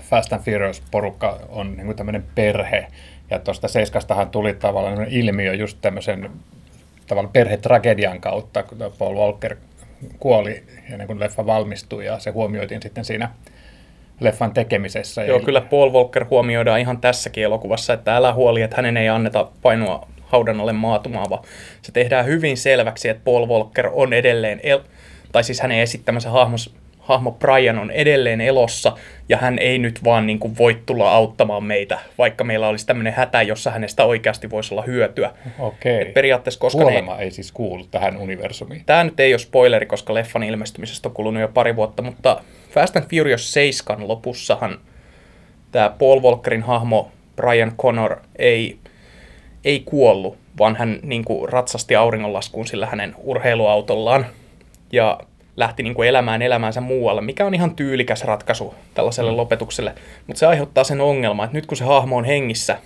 Fast 0.00 0.32
and 0.32 0.42
Furious-porukka 0.42 1.40
on 1.48 1.76
niin 1.76 1.96
tämmöinen 1.96 2.24
perhe, 2.34 2.86
ja 3.30 3.38
tuosta 3.38 3.68
Seiskastahan 3.68 4.30
tuli 4.30 4.54
tavallaan 4.54 5.06
ilmiö 5.08 5.54
just 5.54 5.78
tämmöisen 5.80 6.30
tavallaan 7.06 7.32
perhetragedian 7.32 8.20
kautta, 8.20 8.62
kun 8.62 8.78
Paul 8.98 9.16
Walker 9.16 9.56
kuoli 10.18 10.62
ennen 10.90 11.06
kuin 11.06 11.20
leffa 11.20 11.46
valmistui, 11.46 12.06
ja 12.06 12.18
se 12.18 12.30
huomioitiin 12.30 12.82
sitten 12.82 13.04
siinä 13.04 13.30
leffan 14.20 14.54
tekemisessä. 14.54 15.24
Joo, 15.24 15.40
kyllä 15.40 15.60
Paul 15.60 15.92
Walker 15.92 16.26
huomioidaan 16.30 16.80
ihan 16.80 16.98
tässäkin 16.98 17.44
elokuvassa, 17.44 17.92
että 17.92 18.16
älä 18.16 18.32
huoli, 18.32 18.62
että 18.62 18.76
hänen 18.76 18.96
ei 18.96 19.08
anneta 19.08 19.48
painoa 19.62 20.08
haudan 20.20 20.60
alle 20.60 20.72
maatumaan, 20.72 21.30
vaan 21.30 21.44
se 21.82 21.92
tehdään 21.92 22.26
hyvin 22.26 22.56
selväksi, 22.56 23.08
että 23.08 23.24
Paul 23.24 23.46
Walker 23.46 23.90
on 23.92 24.12
edelleen 24.12 24.60
el- 24.62 24.80
tai 25.32 25.44
siis 25.44 25.60
hänen 25.60 25.78
esittämänsä 25.78 26.30
hahmos, 26.30 26.74
hahmo 26.98 27.30
Brian 27.30 27.78
on 27.78 27.90
edelleen 27.90 28.40
elossa 28.40 28.96
ja 29.28 29.36
hän 29.36 29.58
ei 29.58 29.78
nyt 29.78 30.04
vaan 30.04 30.26
niin 30.26 30.38
kuin 30.38 30.58
voi 30.58 30.82
tulla 30.86 31.12
auttamaan 31.12 31.64
meitä, 31.64 31.98
vaikka 32.18 32.44
meillä 32.44 32.68
olisi 32.68 32.86
tämmöinen 32.86 33.12
hätä, 33.12 33.42
jossa 33.42 33.70
hänestä 33.70 34.04
oikeasti 34.04 34.50
voisi 34.50 34.74
olla 34.74 34.82
hyötyä. 34.82 35.30
Okei. 35.58 36.02
Et 36.02 36.14
periaatteessa, 36.14 36.60
koska 36.60 36.82
Kuolema 36.82 37.16
ne... 37.16 37.22
ei 37.22 37.30
siis 37.30 37.52
kuulu 37.52 37.84
tähän 37.90 38.16
universumiin. 38.16 38.82
Tämä 38.86 39.04
nyt 39.04 39.20
ei 39.20 39.32
ole 39.32 39.38
spoileri, 39.38 39.86
koska 39.86 40.14
leffan 40.14 40.42
ilmestymisestä 40.42 41.08
on 41.08 41.14
kulunut 41.14 41.40
jo 41.40 41.48
pari 41.48 41.76
vuotta, 41.76 42.02
mutta 42.02 42.40
Fast 42.70 42.96
and 42.96 43.06
Furious 43.10 43.52
7 43.52 44.08
lopussahan 44.08 44.78
tämä 45.72 45.90
Paul 45.98 46.20
Walkerin 46.20 46.62
hahmo 46.62 47.10
Brian 47.36 47.76
Connor 47.76 48.16
ei, 48.36 48.78
ei 49.64 49.80
kuollut, 49.80 50.38
vaan 50.58 50.76
hän 50.76 50.98
niin 51.02 51.24
kuin 51.24 51.48
ratsasti 51.48 51.96
auringonlaskuun 51.96 52.66
sillä 52.66 52.86
hänen 52.86 53.14
urheiluautollaan. 53.18 54.26
Ja 54.92 55.20
lähti 55.56 55.82
niin 55.82 55.94
kuin 55.94 56.08
elämään 56.08 56.42
elämäänsä 56.42 56.80
muualle, 56.80 57.20
mikä 57.20 57.46
on 57.46 57.54
ihan 57.54 57.76
tyylikäs 57.76 58.24
ratkaisu 58.24 58.74
tällaiselle 58.94 59.30
mm. 59.30 59.36
lopetukselle. 59.36 59.94
Mutta 60.26 60.40
se 60.40 60.46
aiheuttaa 60.46 60.84
sen 60.84 61.00
ongelman, 61.00 61.44
että 61.44 61.58
nyt 61.58 61.66
kun 61.66 61.76
se 61.76 61.84
hahmo 61.84 62.16
on 62.16 62.24
hengissä, 62.24 62.78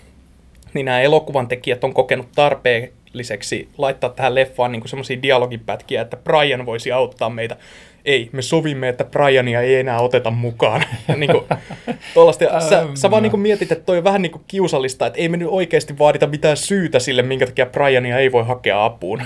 niin 0.75 0.84
nämä 0.84 1.00
elokuvan 1.00 1.48
tekijät 1.48 1.84
on 1.84 1.94
kokenut 1.94 2.28
tarpeelliseksi 2.34 3.68
laittaa 3.78 4.10
tähän 4.10 4.34
leffaan 4.34 4.72
niin 4.72 4.88
semmoisia 4.88 5.22
dialogipätkiä, 5.22 6.02
että 6.02 6.16
Brian 6.16 6.66
voisi 6.66 6.92
auttaa 6.92 7.30
meitä. 7.30 7.56
Ei, 8.04 8.28
me 8.32 8.42
sovimme, 8.42 8.88
että 8.88 9.04
Briania 9.04 9.60
ei 9.60 9.75
enää 9.75 10.00
oteta 10.00 10.30
mukaan. 10.30 10.84
niin 11.16 11.30
kuin, 11.32 11.44
sä, 12.68 12.86
sä 12.94 13.10
vaan 13.10 13.22
niin 13.22 13.30
kuin 13.30 13.40
mietit, 13.40 13.72
että 13.72 13.84
toi 13.84 13.98
on 13.98 14.04
vähän 14.04 14.22
niin 14.22 14.32
kuin 14.32 14.44
kiusallista, 14.48 15.06
että 15.06 15.18
ei 15.18 15.28
me 15.28 15.36
nyt 15.36 15.48
oikeasti 15.50 15.98
vaadita 15.98 16.26
mitään 16.26 16.56
syytä 16.56 16.98
sille, 16.98 17.22
minkä 17.22 17.46
takia 17.46 17.66
Briania 17.66 18.18
ei 18.18 18.32
voi 18.32 18.44
hakea 18.44 18.84
apuun. 18.84 19.22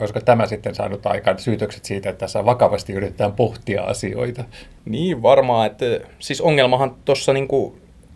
Olisiko 0.00 0.20
tämä 0.20 0.46
sitten 0.46 0.74
saanut 0.74 1.06
aikaan 1.06 1.38
syytökset 1.38 1.84
siitä, 1.84 2.10
että 2.10 2.20
tässä 2.20 2.44
vakavasti 2.44 2.92
yritetään 2.92 3.32
pohtia 3.32 3.82
asioita? 3.82 4.44
Niin, 4.84 5.22
varmaan. 5.22 5.66
Että, 5.66 5.84
siis 6.18 6.40
ongelmahan 6.40 6.94
tuossa 7.04 7.32
niin 7.32 7.48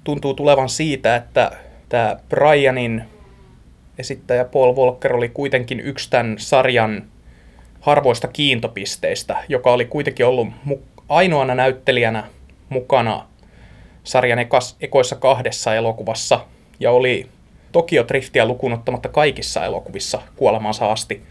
tuntuu 0.04 0.34
tulevan 0.34 0.68
siitä, 0.68 1.16
että 1.16 1.50
tämä 1.88 2.16
Brianin 2.28 3.02
esittäjä 3.98 4.44
Paul 4.44 4.76
Walker 4.76 5.14
oli 5.16 5.28
kuitenkin 5.28 5.80
yksi 5.80 6.10
tämän 6.10 6.34
sarjan 6.38 7.04
harvoista 7.80 8.28
kiintopisteistä, 8.28 9.36
joka 9.48 9.72
oli 9.72 9.84
kuitenkin 9.84 10.26
ollut 10.26 10.48
mu- 10.68 10.78
ainoana 11.08 11.54
näyttelijänä 11.54 12.24
mukana 12.68 13.26
sarjan 14.04 14.38
ekas, 14.38 14.76
ekoissa 14.80 15.16
kahdessa 15.16 15.74
elokuvassa 15.74 16.40
ja 16.80 16.90
oli 16.90 17.26
Tokio 17.72 18.08
Driftia 18.08 18.46
lukuun 18.46 18.72
ottamatta 18.72 19.08
kaikissa 19.08 19.64
elokuvissa 19.64 20.22
kuolemansa 20.36 20.92
asti. 20.92 21.22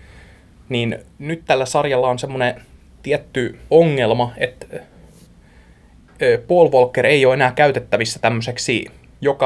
Niin 0.69 0.99
nyt 1.19 1.41
tällä 1.45 1.65
sarjalla 1.65 2.09
on 2.09 2.19
semmoinen 2.19 2.61
tietty 3.03 3.59
ongelma, 3.69 4.33
että 4.37 4.65
Paul 6.47 6.71
Walker 6.71 7.05
ei 7.05 7.25
ole 7.25 7.33
enää 7.33 7.51
käytettävissä 7.51 8.19
tämmöiseksi 8.19 8.85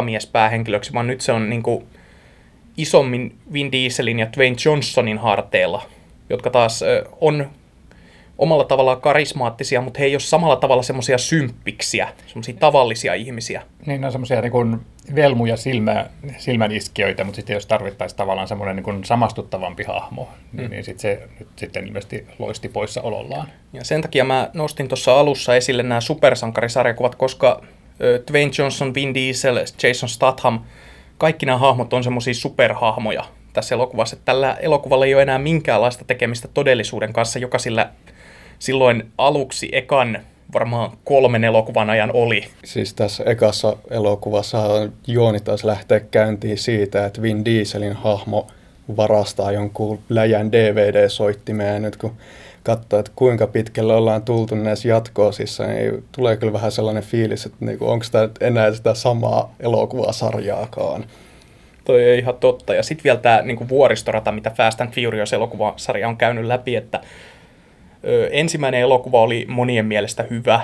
mies 0.02 0.28
päähenkilöksi, 0.28 0.94
vaan 0.94 1.08
nyt 1.08 1.22
se 1.22 1.32
on 1.32 1.50
niin 1.50 1.64
kuin 1.64 1.86
isommin 2.78 3.36
Vin 3.54 3.72
Dieselin 3.72 4.20
ja 4.20 4.28
Dwayne 4.38 4.56
Johnsonin 4.66 5.18
harteilla, 5.18 5.86
jotka 6.30 6.50
taas 6.50 6.84
on 7.22 7.50
omalla 8.38 8.64
tavallaan 8.64 9.02
karismaattisia, 9.02 9.82
mutta 9.82 10.00
he 10.00 10.06
ei 10.06 10.16
ole 10.16 10.20
samalla 10.20 10.56
tavalla 10.56 10.84
semmoisia 10.84 11.18
symppiksiä, 11.18 12.10
semmoisia 12.28 12.56
tavallisia 12.60 13.14
ihmisiä. 13.14 13.62
Niin, 13.86 14.02
ne 14.02 14.08
on 14.08 14.12
semmoisia 14.12 14.42
niin 14.42 14.80
velmuja 15.16 15.58
silmä, 15.58 16.06
silmäniskijöitä, 16.38 17.24
mutta 17.24 17.36
sitten 17.36 17.54
jos 17.54 17.66
tarvittaisiin 17.66 18.18
tavallaan 18.18 18.48
semmoinen 18.48 18.76
niin 18.76 19.06
samastuttavampi 19.06 19.84
hahmo, 19.84 20.30
niin, 20.54 20.68
mm. 20.68 20.72
niin 20.72 20.84
sit 20.84 21.00
se 21.00 21.28
nyt 21.40 21.48
sitten 21.56 21.88
ilmeisesti 21.88 22.28
loisti 22.40 22.70
poissa 22.70 23.02
olollaan. 23.02 23.48
Ja 23.74 23.84
sen 23.84 24.02
takia 24.02 24.24
mä 24.24 24.50
nostin 24.54 24.88
tuossa 24.88 25.20
alussa 25.20 25.56
esille 25.56 25.84
nämä 25.84 26.02
supersankarisarjakuvat, 26.02 27.16
koska 27.16 27.62
Dwayne 28.32 28.52
Johnson, 28.58 28.94
Vin 28.94 29.14
Diesel, 29.14 29.66
Jason 29.84 30.10
Statham, 30.10 30.60
kaikki 31.18 31.46
nämä 31.46 31.58
hahmot 31.58 31.94
on 31.94 32.04
semmoisia 32.04 32.34
superhahmoja 32.34 33.26
tässä 33.54 33.76
elokuvassa. 33.76 34.16
Tällä 34.26 34.58
elokuvalla 34.62 35.06
ei 35.06 35.14
ole 35.14 35.22
enää 35.22 35.40
minkäänlaista 35.40 36.06
tekemistä 36.06 36.48
todellisuuden 36.48 37.14
kanssa, 37.14 37.40
joka 37.40 37.60
sillä 37.60 37.90
silloin 38.64 39.12
aluksi 39.18 39.70
ekan 39.72 40.20
varmaan 40.54 40.92
kolmen 41.04 41.44
elokuvan 41.44 41.90
ajan 41.90 42.12
oli. 42.14 42.44
Siis 42.66 42.94
tässä 42.94 43.24
ekassa 43.24 43.78
elokuvassa 43.90 44.90
juoni 45.08 45.40
taas 45.40 45.64
lähtee 45.64 46.00
käyntiin 46.00 46.58
siitä, 46.58 47.06
että 47.06 47.22
Vin 47.22 47.46
Dieselin 47.46 47.94
hahmo 47.94 48.48
varastaa 48.98 49.52
jonkun 49.52 50.00
läjän 50.10 50.52
DVD-soittimeen. 50.52 51.82
Nyt 51.82 51.98
kun 51.98 52.14
katsoo, 52.64 53.00
että 53.00 53.12
kuinka 53.16 53.48
pitkälle 53.48 53.96
ollaan 53.96 54.22
tultu 54.22 54.56
näissä 54.56 54.88
jatkoosissa, 54.88 55.68
niin 55.68 56.04
tulee 56.12 56.38
kyllä 56.38 56.54
vähän 56.54 56.72
sellainen 56.72 57.04
fiilis, 57.04 57.46
että 57.46 57.66
niinku, 57.66 57.90
onko 57.90 58.06
tämä 58.12 58.30
enää 58.42 58.74
sitä 58.74 58.94
samaa 58.94 59.56
elokuvasarjaakaan. 59.60 61.06
Toi 61.86 62.04
ei 62.04 62.20
ihan 62.20 62.36
totta. 62.40 62.74
Ja 62.74 62.84
sitten 62.84 63.04
vielä 63.04 63.20
tämä 63.20 63.42
niinku 63.42 63.70
vuoristorata, 63.70 64.32
mitä 64.32 64.50
Fast 64.50 64.82
and 64.82 64.92
Furious 64.94 65.34
elokuvasarja 65.34 66.08
on 66.08 66.18
käynyt 66.18 66.46
läpi, 66.46 66.76
että 66.76 67.02
ensimmäinen 68.32 68.82
elokuva 68.82 69.22
oli 69.22 69.46
monien 69.50 69.86
mielestä 69.86 70.26
hyvä, 70.30 70.62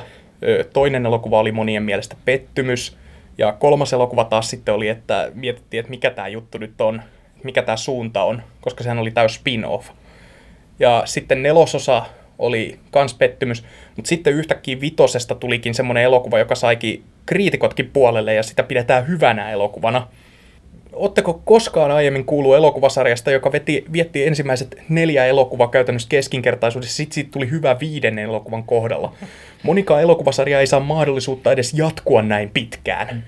toinen 0.74 1.06
elokuva 1.06 1.40
oli 1.40 1.52
monien 1.52 1.84
mielestä 1.84 2.16
pettymys, 2.26 2.98
ja 3.38 3.52
kolmas 3.52 3.94
elokuva 3.94 4.24
taas 4.24 4.50
sitten 4.50 4.74
oli, 4.74 4.88
että 4.88 5.32
mietittiin, 5.34 5.80
että 5.80 5.90
mikä 5.90 6.10
tämä 6.10 6.28
juttu 6.28 6.58
nyt 6.58 6.82
on, 6.82 7.02
mikä 7.44 7.62
tämä 7.62 7.78
suunta 7.78 8.24
on, 8.24 8.42
koska 8.62 8.84
sehän 8.84 9.00
oli 9.00 9.12
täys 9.12 9.36
spin-off. 9.36 9.90
Ja 10.80 11.02
sitten 11.06 11.44
nelososa 11.44 12.06
oli 12.40 12.80
kans 12.92 13.14
pettymys, 13.14 13.64
mutta 13.96 14.10
sitten 14.10 14.34
yhtäkkiä 14.34 14.82
vitosesta 14.82 15.36
tulikin 15.36 15.74
semmoinen 15.74 16.04
elokuva, 16.04 16.40
joka 16.40 16.56
saikin 16.56 17.04
kriitikotkin 17.26 17.90
puolelle 17.94 18.34
ja 18.34 18.44
sitä 18.44 18.64
pidetään 18.64 19.08
hyvänä 19.08 19.52
elokuvana. 19.52 20.08
Oletteko 20.94 21.42
koskaan 21.46 21.92
aiemmin 21.92 22.26
kuullut 22.26 22.56
elokuvasarjasta, 22.56 23.32
joka 23.32 23.52
veti, 23.52 23.86
vietti 23.94 24.28
ensimmäiset 24.28 24.78
neljä 24.90 25.26
elokuvaa 25.26 25.68
käytännössä 25.68 26.10
keskinkertaisuudessa, 26.10 26.96
sitten 26.96 27.14
siitä 27.14 27.32
tuli 27.32 27.50
hyvä 27.50 27.80
viidennen 27.80 28.26
elokuvan 28.26 28.64
kohdalla. 28.64 29.14
Monikaan 29.64 30.02
elokuvasarja 30.02 30.60
ei 30.60 30.68
saa 30.68 30.80
mahdollisuutta 30.80 31.52
edes 31.52 31.74
jatkua 31.74 32.22
näin 32.22 32.50
pitkään. 32.50 33.26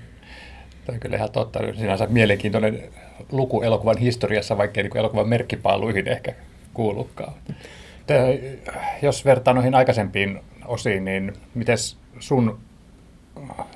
Tämä 0.86 0.94
on 0.94 1.00
kyllä 1.00 1.16
ihan 1.16 1.32
totta. 1.32 1.60
Sinänsä 1.74 2.06
mielenkiintoinen 2.06 2.82
luku 3.32 3.62
elokuvan 3.62 3.98
historiassa, 3.98 4.58
vaikkei 4.58 4.82
niin 4.82 4.96
elokuvan 4.96 5.28
merkkipaaluihin 5.28 6.08
ehkä 6.08 6.34
kuulukaan. 6.74 7.32
Te, 8.06 8.40
jos 9.02 9.24
vertaa 9.24 9.54
noihin 9.54 9.74
aikaisempiin 9.74 10.40
osiin, 10.66 11.04
niin 11.04 11.32
miten 11.54 11.76
sun 12.18 12.58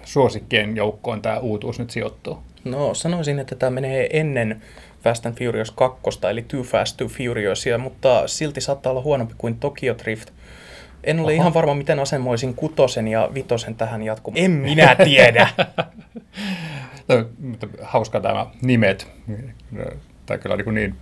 suosikkien 0.05 0.76
joukkoon 0.76 1.23
tämä 1.23 1.38
uutuus 1.38 1.78
nyt 1.78 1.90
sijoittuu? 1.90 2.38
No 2.70 2.94
sanoisin, 2.94 3.38
että 3.38 3.54
tämä 3.54 3.70
menee 3.70 4.08
ennen 4.12 4.62
Fast 5.04 5.26
and 5.26 5.35
Furious 5.38 5.70
2, 5.70 6.00
eli 6.30 6.42
Too 6.42 6.62
Fast, 6.62 6.96
Too 6.96 7.08
Furiousia, 7.08 7.78
mutta 7.78 8.28
silti 8.28 8.61
saattaa 8.61 8.90
olla 8.90 9.02
huonompi 9.02 9.35
kuin 9.38 9.56
Tokyo 9.58 9.94
Drift. 10.04 10.30
En 11.04 11.20
ole 11.20 11.32
Oho. 11.32 11.40
ihan 11.40 11.54
varma, 11.54 11.75
miten 11.75 11.99
asemoisin 11.99 12.54
kutosen 12.54 13.08
ja 13.08 13.30
vitosen 13.35 13.75
tähän 13.75 14.02
jatkumaan. 14.02 14.44
En 14.44 14.50
minä 14.70 14.96
tiedä. 15.04 15.49
no, 17.08 17.14
hauska 17.82 18.20
tämä 18.20 18.46
nimet. 18.62 19.08
Tämä 20.26 20.38
kyllä 20.38 20.56
niin, 20.56 20.75
niin 20.75 20.94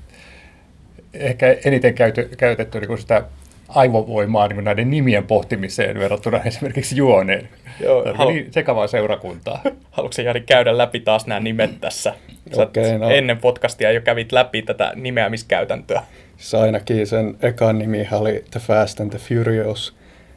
ehkä 1.15 1.57
eniten 1.65 1.95
käyty, 1.95 2.31
käytetty 2.37 2.81
niin 2.81 2.99
sitä 2.99 3.25
aivovoimaa 3.69 4.49
niin 4.49 4.65
näiden 4.65 4.91
nimien 4.91 5.27
pohtimiseen 5.27 5.99
verrattuna 5.99 6.43
esimerkiksi 6.45 6.97
juoneen. 6.97 7.49
Joo, 7.81 8.05
halu... 8.15 8.31
niin 8.31 8.53
sekavaa 8.53 8.87
seurakuntaa. 8.87 9.61
Haluatko 9.91 10.23
Jari 10.23 10.41
käydä 10.41 10.79
läpi 10.79 11.01
taas 11.01 11.27
nämä 11.27 11.41
nimet 11.41 11.81
tässä? 11.81 12.15
Sä 12.57 12.63
okay, 12.63 12.99
no. 12.99 13.11
Ennen 13.11 13.39
podcastia 13.39 13.93
jo 13.93 14.01
kävit 14.01 14.33
läpi 14.33 14.63
tätä 14.63 14.93
nimeämiskäytäntöä. 14.95 16.03
Siis 16.37 16.55
ainakin 16.55 17.07
sen 17.07 17.37
ekan 17.43 17.79
nimi 17.79 18.09
oli 18.13 18.45
The 18.51 18.61
Fast 18.61 19.01
and 19.01 19.11
the 19.11 19.19
Furious. 19.19 19.95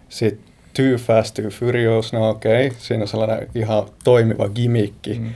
Sitten 0.10 0.53
Too 0.77 0.98
Fast, 0.98 1.36
Too 1.36 1.50
Furious, 1.50 2.13
no 2.13 2.29
okei, 2.29 2.67
okay. 2.67 2.79
siinä 2.79 3.01
on 3.01 3.07
sellainen 3.07 3.48
ihan 3.55 3.84
toimiva 4.03 4.50
gimikki. 4.50 5.13
Mm. 5.13 5.34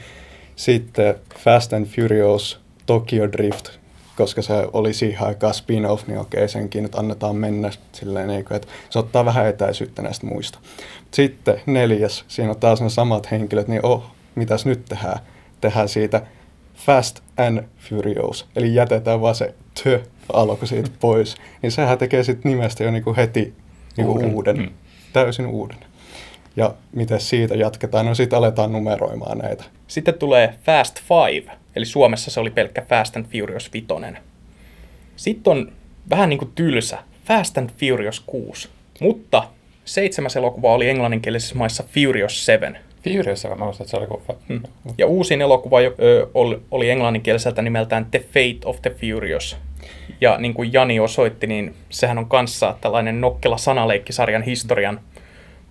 Sitten 0.56 1.16
Fast 1.40 1.74
and 1.74 1.86
Furious, 1.86 2.60
Tokyo 2.86 3.32
Drift, 3.32 3.81
koska 4.18 4.42
se 4.42 4.54
oli 4.74 4.94
siihen 4.94 5.28
aikaan 5.28 5.54
spin-off, 5.54 6.08
niin 6.08 6.20
okei, 6.20 6.50
senkin 6.50 6.84
nyt 6.84 6.96
annetaan 6.96 7.36
mennä 7.36 7.72
silleen, 7.92 8.28
niin 8.28 8.46
kuin, 8.46 8.56
että 8.56 8.68
se 8.90 9.00
ottaa 9.00 9.26
vähän 9.26 9.48
etäisyyttä 9.48 10.02
näistä 10.02 10.28
muista. 10.28 10.60
Sitten 11.12 11.62
neljäs, 11.66 12.26
siinä 12.28 12.50
on 12.50 12.60
taas 12.60 12.82
ne 12.82 12.90
samat 12.90 13.32
henkilöt, 13.32 13.68
niin 13.68 13.86
oh, 13.86 14.04
mitäs 14.36 14.66
nyt 14.66 14.86
tehdään? 14.86 15.20
Tehdään 15.62 15.90
siitä 15.90 16.22
Fast 16.76 17.20
and 17.38 17.64
Furious, 17.78 18.48
eli 18.56 18.76
jätetään 18.76 19.22
vaan 19.22 19.36
se 19.36 19.54
tö 19.84 20.00
alku 20.34 20.66
siitä 20.66 20.90
pois. 21.00 21.36
Niin 21.62 21.72
sehän 21.72 21.98
tekee 21.98 22.24
sitten 22.24 22.52
nimestä 22.52 22.84
jo 22.84 22.92
niinku 22.92 23.16
heti 23.16 23.54
niinku 23.98 24.12
uuden, 24.12 24.34
uuden 24.36 24.58
mm. 24.58 24.70
täysin 25.14 25.46
uuden. 25.46 25.78
Ja 26.56 26.74
miten 26.96 27.20
siitä 27.20 27.56
jatketaan, 27.56 28.06
no 28.06 28.16
sitten 28.16 28.38
aletaan 28.38 28.72
numeroimaan 28.72 29.38
näitä. 29.38 29.64
Sitten 29.88 30.14
tulee 30.14 30.54
Fast 30.64 31.00
Five, 31.00 31.52
eli 31.76 31.86
Suomessa 31.86 32.32
se 32.32 32.40
oli 32.40 32.50
pelkkä 32.50 32.82
Fast 32.82 33.18
and 33.18 33.26
Furious 33.26 33.74
5. 33.74 33.88
Sitten 35.16 35.52
on 35.52 35.72
vähän 36.10 36.30
niin 36.30 36.40
kuin 36.40 36.52
tylsä 36.56 36.98
Fast 37.26 37.58
and 37.58 37.70
Furious 37.78 38.20
6, 38.20 38.70
mutta 39.02 39.44
seitsemäs 39.86 40.36
elokuva 40.36 40.74
oli 40.74 40.90
englanninkielisissä 40.90 41.56
maissa 41.56 41.84
Furious 41.84 42.46
7. 42.46 42.78
Furious 43.04 43.42
7, 43.42 43.60
mä 43.60 43.66
muistan, 43.66 43.86
että 43.86 43.92
se 43.92 43.98
oli 43.98 44.08
kuva. 44.08 44.40
Hmm. 44.48 44.62
Ja 44.98 45.08
uusin 45.08 45.42
elokuva 45.42 45.78
oli, 46.34 46.62
oli 46.72 46.90
englanninkieliseltä 46.90 47.62
nimeltään 47.62 48.06
The 48.06 48.20
Fate 48.20 48.60
of 48.66 48.82
the 48.82 48.90
Furious. 48.90 49.58
Ja 50.22 50.38
niin 50.38 50.54
kuin 50.54 50.74
Jani 50.74 51.00
osoitti, 51.00 51.48
niin 51.48 51.76
sehän 51.90 52.18
on 52.18 52.30
kanssa 52.30 52.78
tällainen 52.82 53.22
nokkela 53.22 53.58
sanaleikkisarjan 53.58 54.42
historian 54.42 55.00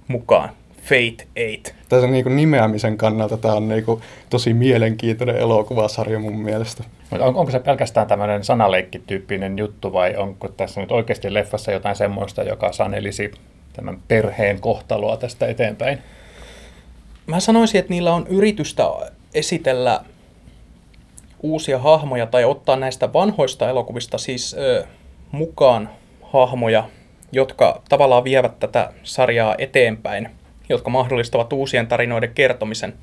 mukaan. 0.09 0.51
Fate 0.83 1.27
8. 1.57 1.77
Tässä 1.89 2.07
niin 2.07 2.25
kuin 2.25 2.37
nimeämisen 2.37 2.97
kannalta 2.97 3.37
tämä 3.37 3.55
on 3.55 3.69
niin 3.69 3.85
kuin 3.85 4.01
tosi 4.31 4.55
mielenkiintoinen 4.55 5.37
elokuvasarja 5.37 6.19
mun 6.19 6.41
mielestä. 6.41 6.85
Mutta 7.11 7.25
on, 7.25 7.37
onko 7.37 7.53
se 7.53 7.59
pelkästään 7.59 8.07
tämmöinen 8.07 8.45
sanaleikkityyppinen 8.45 9.59
juttu 9.59 9.93
vai 9.93 10.17
onko 10.17 10.49
tässä 10.49 10.81
nyt 10.81 10.93
oikeasti 10.93 11.35
leffassa 11.35 11.73
jotain 11.73 11.97
semmoista, 11.97 12.43
joka 12.43 12.73
sanelisi 12.73 13.31
tämän 13.73 13.99
perheen 14.09 14.61
kohtaloa 14.61 15.17
tästä 15.17 15.47
eteenpäin? 15.47 15.99
Mä 17.27 17.41
sanoisin, 17.41 17.79
että 17.79 17.91
niillä 17.93 18.15
on 18.15 18.27
yritystä 18.27 18.85
esitellä 19.35 20.01
uusia 21.43 21.79
hahmoja 21.79 22.27
tai 22.27 22.45
ottaa 22.45 22.77
näistä 22.77 23.13
vanhoista 23.13 23.69
elokuvista 23.69 24.19
siis 24.19 24.57
ö, 24.59 24.87
mukaan 25.33 25.91
hahmoja, 26.23 26.89
jotka 27.33 27.83
tavallaan 27.89 28.25
vievät 28.25 28.59
tätä 28.59 28.93
sarjaa 29.03 29.55
eteenpäin, 29.59 30.29
jotka 30.71 30.91
mahdollistavat 30.91 31.53
uusien 31.53 31.87
tarinoiden 31.87 32.35
kertomisen. 32.35 32.95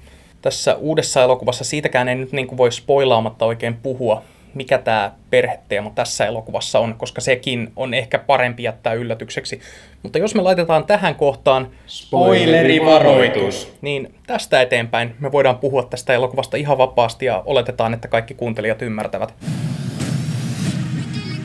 Tässä 0.41 0.75
uudessa 0.75 1.23
elokuvassa 1.23 1.63
siitäkään 1.63 2.09
ei 2.09 2.15
nyt 2.15 2.31
niin 2.31 2.47
kuin 2.47 2.57
voi 2.57 2.71
spoilaamatta 2.71 3.45
oikein 3.45 3.73
puhua, 3.73 4.23
mikä 4.53 4.77
tämä 4.77 5.11
perheteema 5.29 5.91
tässä 5.95 6.25
elokuvassa 6.25 6.79
on, 6.79 6.95
koska 6.97 7.21
sekin 7.21 7.71
on 7.75 7.93
ehkä 7.93 8.19
parempi 8.19 8.63
jättää 8.63 8.93
yllätykseksi. 8.93 9.59
Mutta 10.03 10.17
jos 10.17 10.35
me 10.35 10.41
laitetaan 10.41 10.85
tähän 10.85 11.15
kohtaan 11.15 11.67
Spoilerivaroitus. 11.87 13.73
niin 13.81 14.15
tästä 14.27 14.61
eteenpäin 14.61 15.15
me 15.19 15.31
voidaan 15.31 15.57
puhua 15.57 15.83
tästä 15.83 16.13
elokuvasta 16.13 16.57
ihan 16.57 16.77
vapaasti 16.77 17.25
ja 17.25 17.43
oletetaan, 17.45 17.93
että 17.93 18.07
kaikki 18.07 18.33
kuuntelijat 18.33 18.81
ymmärtävät. 18.81 19.33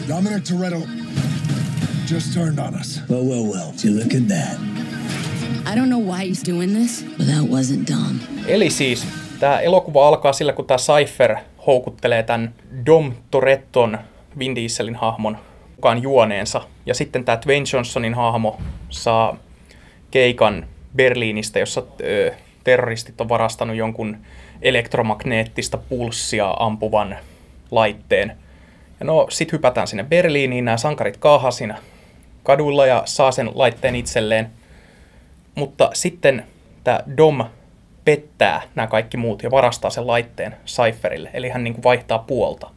Dominic 0.08 0.48
Toretto 0.48 1.02
just 2.12 2.34
turned 2.34 2.58
on 2.58 2.74
us. 2.74 3.00
Well, 3.08 3.24
well, 3.24 3.44
well. 3.44 3.72
You 3.84 3.98
look 3.98 4.14
at 4.14 4.28
that? 4.28 4.91
I 5.52 5.74
don't 5.74 5.86
know 5.86 6.00
why 6.00 6.30
he's 6.30 6.52
doing 6.52 6.72
this, 6.72 7.04
but 7.18 7.26
that 7.26 7.44
wasn't. 7.50 7.92
Eli 8.46 8.70
siis 8.70 9.06
tämä 9.40 9.60
elokuva 9.60 10.08
alkaa 10.08 10.32
sillä, 10.32 10.52
kun 10.52 10.66
tämä 10.66 10.78
Cypher 10.78 11.36
houkuttelee 11.66 12.22
tämän 12.22 12.54
Dom 12.86 13.12
Toretton, 13.30 13.98
Vin 14.38 14.54
Dieselin 14.54 14.96
hahmon, 14.96 15.38
mukaan 15.76 16.02
juoneensa. 16.02 16.60
Ja 16.86 16.94
sitten 16.94 17.24
tämä 17.24 17.38
Dwayne 17.46 17.66
Johnsonin 17.72 18.14
hahmo 18.14 18.58
saa 18.90 19.36
keikan 20.10 20.66
Berliinistä, 20.96 21.58
jossa 21.58 21.82
ö, 22.00 22.32
terroristit 22.64 23.20
on 23.20 23.28
varastanut 23.28 23.76
jonkun 23.76 24.16
elektromagneettista 24.62 25.78
pulssia 25.78 26.54
ampuvan 26.58 27.16
laitteen. 27.70 28.36
Ja 29.00 29.06
no, 29.06 29.26
sit 29.30 29.52
hypätään 29.52 29.86
sinne 29.86 30.04
Berliiniin, 30.04 30.64
nämä 30.64 30.76
sankarit 30.76 31.16
kaahaa 31.16 31.50
siinä 31.50 31.78
kaduilla 32.42 32.86
ja 32.86 33.02
saa 33.04 33.32
sen 33.32 33.50
laitteen 33.54 33.94
itselleen. 33.94 34.50
Mutta 35.54 35.90
sitten 35.94 36.44
tämä 36.84 37.00
Dom 37.16 37.44
pettää 38.04 38.62
nämä 38.74 38.86
kaikki 38.86 39.16
muut 39.16 39.42
ja 39.42 39.50
varastaa 39.50 39.90
sen 39.90 40.06
laitteen 40.06 40.56
Cypherille, 40.66 41.30
eli 41.34 41.48
hän 41.48 41.64
niin 41.64 41.74
kuin 41.74 41.82
vaihtaa 41.84 42.18
puolta. 42.18 42.70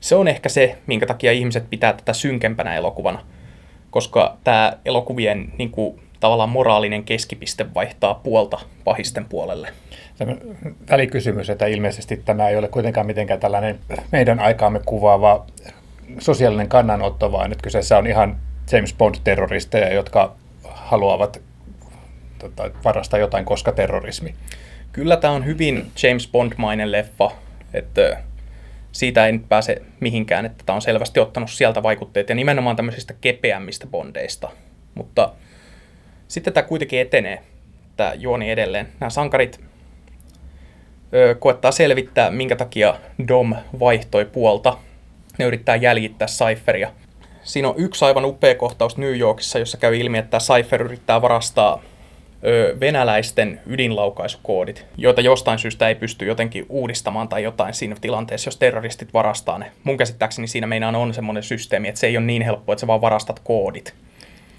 Se 0.00 0.14
on 0.14 0.28
ehkä 0.28 0.48
se, 0.48 0.78
minkä 0.86 1.06
takia 1.06 1.32
ihmiset 1.32 1.70
pitää 1.70 1.92
tätä 1.92 2.12
synkempänä 2.12 2.74
elokuvana, 2.74 3.24
koska 3.90 4.36
tämä 4.44 4.72
elokuvien 4.84 5.52
niin 5.58 5.70
kuin, 5.70 6.00
tavallaan 6.20 6.48
moraalinen 6.48 7.04
keskipiste 7.04 7.74
vaihtaa 7.74 8.14
puolta 8.14 8.58
pahisten 8.84 9.24
puolelle. 9.24 9.68
Tämä 10.18 10.36
välikysymys, 10.90 11.50
että 11.50 11.66
ilmeisesti 11.66 12.16
tämä 12.24 12.48
ei 12.48 12.56
ole 12.56 12.68
kuitenkaan 12.68 13.06
mitenkään 13.06 13.40
tällainen 13.40 13.78
meidän 14.12 14.40
aikaamme 14.40 14.80
kuvaava 14.86 15.46
sosiaalinen 16.18 16.68
kannanotto, 16.68 17.32
vaan 17.32 17.52
että 17.52 17.62
kyseessä 17.62 17.98
on 17.98 18.06
ihan 18.06 18.36
James 18.72 18.94
Bond-terroristeja, 18.94 19.94
jotka 19.94 20.34
haluavat 20.64 21.40
tota, 22.40 22.70
varastaa 22.84 23.20
jotain, 23.20 23.44
koska 23.44 23.72
terrorismi. 23.72 24.34
Kyllä 24.92 25.16
tämä 25.16 25.34
on 25.34 25.46
hyvin 25.46 25.90
James 26.02 26.28
Bond-mainen 26.28 26.92
leffa, 26.92 27.30
että 27.74 28.22
siitä 28.92 29.26
ei 29.26 29.32
nyt 29.32 29.48
pääse 29.48 29.82
mihinkään, 30.00 30.46
että 30.46 30.64
tämä 30.66 30.74
on 30.74 30.82
selvästi 30.82 31.20
ottanut 31.20 31.50
sieltä 31.50 31.82
vaikutteet 31.82 32.28
ja 32.28 32.34
nimenomaan 32.34 32.76
tämmöisistä 32.76 33.14
kepeämmistä 33.20 33.86
bondeista. 33.86 34.50
Mutta 34.94 35.32
sitten 36.28 36.52
tämä 36.52 36.66
kuitenkin 36.66 37.00
etenee, 37.00 37.42
tämä 37.96 38.14
juoni 38.14 38.50
edelleen. 38.50 38.88
Nämä 39.00 39.10
sankarit 39.10 39.60
ö, 41.14 41.34
koettaa 41.34 41.72
selvittää, 41.72 42.30
minkä 42.30 42.56
takia 42.56 42.94
Dom 43.28 43.54
vaihtoi 43.80 44.24
puolta. 44.24 44.78
Ne 45.38 45.44
yrittää 45.44 45.76
jäljittää 45.76 46.28
Cypheria. 46.28 46.92
Siinä 47.42 47.68
on 47.68 47.74
yksi 47.78 48.04
aivan 48.04 48.24
upea 48.24 48.54
kohtaus 48.54 48.96
New 48.96 49.18
Yorkissa, 49.18 49.58
jossa 49.58 49.78
käy 49.78 49.96
ilmi, 49.96 50.18
että 50.18 50.38
Cypher 50.38 50.82
yrittää 50.82 51.22
varastaa 51.22 51.82
ö, 52.46 52.76
venäläisten 52.80 53.60
ydinlaukaisukoodit, 53.66 54.86
joita 54.96 55.20
jostain 55.20 55.58
syystä 55.58 55.88
ei 55.88 55.94
pysty 55.94 56.24
jotenkin 56.26 56.66
uudistamaan 56.68 57.28
tai 57.28 57.42
jotain 57.42 57.74
siinä 57.74 57.96
tilanteessa, 58.00 58.48
jos 58.48 58.56
terroristit 58.56 59.14
varastaa 59.14 59.58
ne. 59.58 59.72
Mun 59.84 59.96
käsittääkseni 59.96 60.46
siinä 60.48 60.66
meinaan 60.66 60.96
on 60.96 61.14
semmoinen 61.14 61.42
systeemi, 61.42 61.88
että 61.88 62.00
se 62.00 62.06
ei 62.06 62.16
ole 62.16 62.26
niin 62.26 62.42
helppo, 62.42 62.72
että 62.72 62.80
sä 62.80 62.86
vaan 62.86 63.00
varastat 63.00 63.40
koodit. 63.44 63.94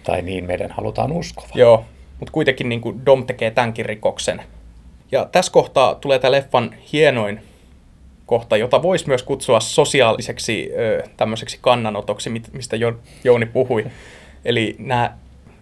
Tai 0.03 0.21
niin 0.21 0.45
meidän 0.45 0.71
halutaan 0.71 1.11
uskova. 1.11 1.47
Joo, 1.55 1.85
mutta 2.19 2.31
kuitenkin 2.31 2.69
niin 2.69 2.81
kuin 2.81 3.05
Dom 3.05 3.25
tekee 3.25 3.51
tämänkin 3.51 3.85
rikoksen. 3.85 4.41
Ja 5.11 5.25
tässä 5.31 5.51
kohtaa 5.51 5.95
tulee 5.95 6.19
tämä 6.19 6.31
leffan 6.31 6.75
hienoin 6.93 7.39
kohta, 8.25 8.57
jota 8.57 8.81
voisi 8.81 9.07
myös 9.07 9.23
kutsua 9.23 9.59
sosiaaliseksi 9.59 10.69
ö, 10.77 11.03
tämmöiseksi 11.17 11.57
kannanotoksi, 11.61 12.29
mistä 12.29 12.75
jo, 12.75 12.93
Jouni 13.23 13.45
puhui. 13.45 13.85
Eli 14.45 14.75
nämä 14.79 15.17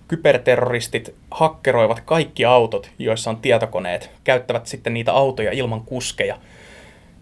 kyberterroristit 0.09 1.15
hakkeroivat 1.31 1.99
kaikki 1.99 2.45
autot, 2.45 2.91
joissa 2.99 3.29
on 3.29 3.37
tietokoneet, 3.37 4.11
käyttävät 4.23 4.67
sitten 4.67 4.93
niitä 4.93 5.13
autoja 5.13 5.51
ilman 5.51 5.81
kuskeja. 5.81 6.37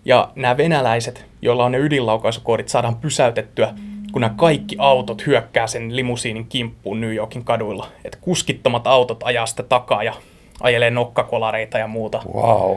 Ja 0.05 0.31
nämä 0.35 0.57
venäläiset, 0.57 1.25
joilla 1.41 1.65
on 1.65 1.71
ne 1.71 1.77
ydinlaukaisukoodit, 1.77 2.69
saadaan 2.69 2.95
pysäytettyä, 2.95 3.73
kun 4.11 4.21
nämä 4.21 4.33
kaikki 4.37 4.75
autot 4.79 5.25
hyökkää 5.25 5.67
sen 5.67 5.95
limusiinin 5.95 6.47
kimppuun 6.47 7.01
New 7.01 7.13
Yorkin 7.15 7.43
kaduilla. 7.43 7.87
Että 8.05 8.17
kuskittomat 8.21 8.87
autot 8.87 9.23
ajaa 9.23 9.45
sitä 9.45 9.63
takaa 9.63 10.03
ja 10.03 10.13
ajelee 10.61 10.89
nokkakolareita 10.89 11.77
ja 11.77 11.87
muuta. 11.87 12.21
Wow. 12.33 12.75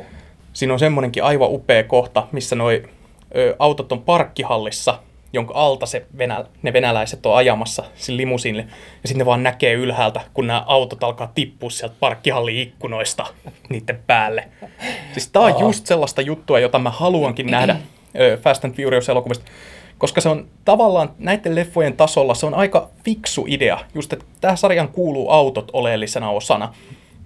Siinä 0.52 0.72
on 0.72 0.78
semmoinenkin 0.78 1.24
aivan 1.24 1.50
upea 1.50 1.84
kohta, 1.84 2.26
missä 2.32 2.56
noi 2.56 2.82
ö, 3.36 3.56
autot 3.58 3.92
on 3.92 4.02
parkkihallissa, 4.02 4.98
jonka 5.32 5.54
alta 5.54 5.86
se 5.86 6.06
venä, 6.18 6.44
ne 6.62 6.72
venäläiset 6.72 7.26
on 7.26 7.36
ajamassa 7.36 7.84
sille 7.94 8.16
limusiinille. 8.16 8.62
Ja 9.02 9.08
sitten 9.08 9.18
ne 9.18 9.26
vaan 9.26 9.42
näkee 9.42 9.72
ylhäältä, 9.72 10.20
kun 10.34 10.46
nämä 10.46 10.64
autot 10.66 11.04
alkaa 11.04 11.32
tippua 11.34 11.70
sieltä 11.70 11.94
parkkihallin 12.00 12.58
ikkunoista 12.58 13.26
niiden 13.68 14.00
päälle. 14.06 14.48
Siis 15.12 15.28
tää 15.28 15.42
on 15.42 15.60
just 15.60 15.86
sellaista 15.86 16.22
juttua, 16.22 16.60
jota 16.60 16.78
mä 16.78 16.90
haluankin 16.90 17.46
nähdä 17.46 17.76
Fast 18.42 18.64
and 18.64 18.74
Furious-elokuvista. 18.74 19.44
Koska 19.98 20.20
se 20.20 20.28
on 20.28 20.48
tavallaan 20.64 21.10
näiden 21.18 21.54
leffojen 21.54 21.96
tasolla, 21.96 22.34
se 22.34 22.46
on 22.46 22.54
aika 22.54 22.88
fiksu 23.04 23.44
idea. 23.48 23.78
Just, 23.94 24.12
että 24.12 24.24
tähän 24.40 24.56
sarjan 24.56 24.88
kuuluu 24.88 25.30
autot 25.30 25.70
oleellisena 25.72 26.30
osana. 26.30 26.74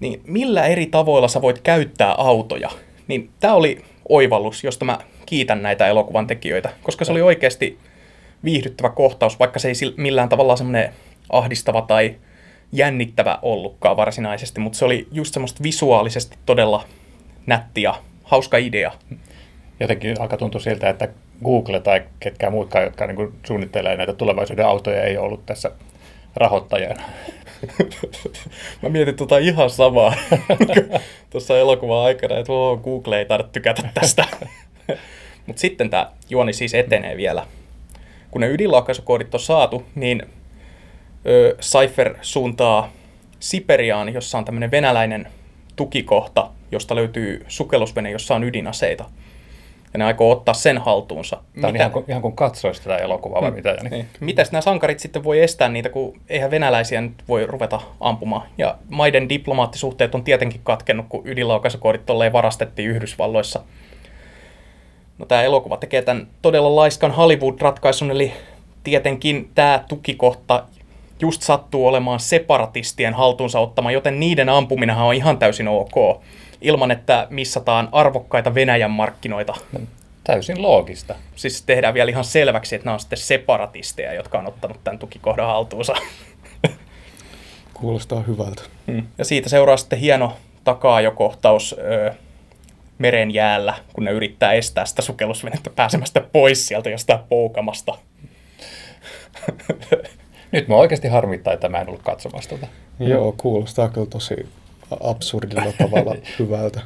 Niin 0.00 0.20
millä 0.26 0.66
eri 0.66 0.86
tavoilla 0.86 1.28
sä 1.28 1.42
voit 1.42 1.60
käyttää 1.60 2.14
autoja? 2.18 2.70
Niin 3.08 3.30
tämä 3.40 3.54
oli 3.54 3.84
oivallus, 4.08 4.64
josta 4.64 4.84
mä 4.84 4.98
kiitän 5.26 5.62
näitä 5.62 5.86
elokuvan 5.86 6.26
tekijöitä, 6.26 6.70
koska 6.82 7.04
se 7.04 7.12
oli 7.12 7.22
oikeasti 7.22 7.78
viihdyttävä 8.44 8.88
kohtaus, 8.88 9.38
vaikka 9.38 9.58
se 9.58 9.68
ei 9.68 9.74
millään 9.96 10.28
tavalla 10.28 10.56
semmoinen 10.56 10.92
ahdistava 11.30 11.82
tai 11.82 12.14
jännittävä 12.72 13.38
ollutkaan 13.42 13.96
varsinaisesti, 13.96 14.60
mutta 14.60 14.78
se 14.78 14.84
oli 14.84 15.08
just 15.12 15.34
semmoista 15.34 15.62
visuaalisesti 15.62 16.36
todella 16.46 16.84
nätti 17.46 17.82
ja 17.82 17.94
hauska 18.22 18.56
idea. 18.56 18.92
Jotenkin 19.80 20.20
alkaa 20.20 20.38
tuntua 20.38 20.60
siltä, 20.60 20.88
että 20.88 21.08
Google 21.44 21.80
tai 21.80 22.02
ketkään 22.20 22.52
muutkaan, 22.52 22.84
jotka 22.84 23.06
niin 23.06 23.32
suunnittelee 23.46 23.96
näitä 23.96 24.12
tulevaisuuden 24.12 24.66
autoja, 24.66 25.04
ei 25.04 25.16
ollut 25.16 25.46
tässä 25.46 25.70
rahoittajana. 26.36 27.02
Mä 28.82 28.88
mietin 28.88 29.16
tota 29.16 29.38
ihan 29.38 29.70
samaa 29.70 30.14
tuossa 31.30 31.58
elokuvan 31.58 32.04
aikana, 32.04 32.36
että 32.36 32.52
oo, 32.52 32.76
Google 32.76 33.18
ei 33.18 33.24
tarvitse 33.24 33.52
tykätä 33.52 33.88
tästä. 33.94 34.24
Mutta 35.46 35.60
sitten 35.60 35.90
tämä 35.90 36.10
juoni 36.30 36.52
siis 36.52 36.74
etenee 36.74 37.16
vielä. 37.16 37.46
Kun 38.34 38.40
ne 38.40 38.48
ydinlaukaisukoodit 38.48 39.34
on 39.34 39.40
saatu, 39.40 39.82
niin 39.94 40.22
ö, 41.26 41.56
Cypher 41.60 42.14
suuntaa 42.22 42.92
Siperiaan, 43.40 44.14
jossa 44.14 44.38
on 44.38 44.44
tämmöinen 44.44 44.70
venäläinen 44.70 45.28
tukikohta, 45.76 46.50
josta 46.72 46.94
löytyy 46.94 47.44
sukellusvene, 47.48 48.10
jossa 48.10 48.34
on 48.34 48.44
ydinaseita. 48.44 49.04
Ja 49.92 49.98
ne 49.98 50.04
aikoo 50.04 50.30
ottaa 50.30 50.54
sen 50.54 50.78
haltuunsa. 50.78 51.42
Tämä 51.60 51.68
on 51.68 51.76
ihan 51.76 51.90
kuin, 51.90 52.04
ihan 52.08 52.22
kuin 52.22 52.36
katsoisi 52.36 52.82
tätä 52.82 52.96
elokuvaa 52.96 53.42
vai 53.42 53.50
mitä. 53.50 53.68
Jani? 53.68 53.90
niin. 53.90 54.08
Mitäs 54.20 54.52
nämä 54.52 54.62
sankarit 54.62 55.00
sitten 55.00 55.24
voi 55.24 55.40
estää 55.40 55.68
niitä, 55.68 55.88
kun 55.88 56.20
eihän 56.28 56.50
venäläisiä 56.50 57.00
nyt 57.00 57.14
voi 57.28 57.46
ruveta 57.46 57.80
ampumaan. 58.00 58.48
Ja 58.58 58.78
maiden 58.88 59.28
diplomaattisuhteet 59.28 60.14
on 60.14 60.24
tietenkin 60.24 60.60
katkennut, 60.64 61.06
kun 61.08 61.22
ydinlaukaisukoodit 61.24 62.06
tolleen 62.06 62.32
varastettiin 62.32 62.90
Yhdysvalloissa. 62.90 63.62
No 65.18 65.26
tämä 65.26 65.42
elokuva 65.42 65.76
tekee 65.76 66.02
tämän 66.02 66.26
todella 66.42 66.76
laiskan 66.76 67.10
Hollywood-ratkaisun, 67.10 68.10
eli 68.10 68.32
tietenkin 68.84 69.50
tämä 69.54 69.84
tukikohta 69.88 70.64
just 71.20 71.42
sattuu 71.42 71.86
olemaan 71.86 72.20
separatistien 72.20 73.14
haltuunsa 73.14 73.60
ottama, 73.60 73.92
joten 73.92 74.20
niiden 74.20 74.48
ampuminenhan 74.48 75.06
on 75.06 75.14
ihan 75.14 75.38
täysin 75.38 75.68
ok, 75.68 76.22
ilman 76.60 76.90
että 76.90 77.26
missataan 77.30 77.88
arvokkaita 77.92 78.54
Venäjän 78.54 78.90
markkinoita. 78.90 79.54
Täysin 80.24 80.62
loogista. 80.62 81.14
Siis 81.36 81.62
tehdään 81.62 81.94
vielä 81.94 82.10
ihan 82.10 82.24
selväksi, 82.24 82.74
että 82.74 82.84
nämä 82.84 82.94
on 82.94 83.00
sitten 83.00 83.18
separatisteja, 83.18 84.12
jotka 84.12 84.38
on 84.38 84.46
ottanut 84.46 84.84
tämän 84.84 84.98
tukikohdan 84.98 85.46
haltuunsa. 85.46 85.94
Kuulostaa 87.74 88.20
hyvältä. 88.20 88.62
Mm. 88.86 89.06
Ja 89.18 89.24
siitä 89.24 89.48
seuraa 89.48 89.76
sitten 89.76 89.98
hieno 89.98 90.32
takaajokohtaus 90.64 91.76
öö, 91.78 92.14
meren 93.04 93.34
jäällä, 93.34 93.74
kun 93.92 94.04
ne 94.04 94.10
yrittää 94.10 94.52
estää 94.52 94.86
sitä 94.86 95.02
sukellusvenettä 95.02 95.70
pääsemästä 95.70 96.20
pois 96.32 96.66
sieltä 96.66 96.90
jostain 96.90 97.20
poukamasta. 97.28 97.98
Nyt 100.52 100.68
mä 100.68 100.76
oikeasti 100.76 101.08
harmittaa, 101.08 101.52
että 101.52 101.68
mä 101.68 101.80
en 101.80 101.88
ollut 101.88 102.02
katsomassa 102.02 102.50
tota. 102.50 102.66
Mm. 102.98 103.06
Joo, 103.06 103.34
kuulostaa 103.36 103.88
kyllä 103.88 104.06
tosi 104.06 104.48
absurdilla 105.00 105.72
tavalla 105.78 106.14
hyvältä. 106.38 106.80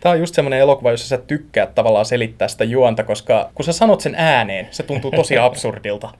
Tämä 0.00 0.12
on 0.12 0.20
just 0.20 0.34
semmoinen 0.34 0.58
elokuva, 0.58 0.90
jossa 0.90 1.08
sä 1.08 1.18
tykkäät 1.18 1.74
tavallaan 1.74 2.06
selittää 2.06 2.48
sitä 2.48 2.64
juonta, 2.64 3.04
koska 3.04 3.50
kun 3.54 3.64
sä 3.64 3.72
sanot 3.72 4.00
sen 4.00 4.14
ääneen, 4.14 4.68
se 4.70 4.82
tuntuu 4.82 5.10
tosi 5.10 5.38
absurdilta. 5.48 6.10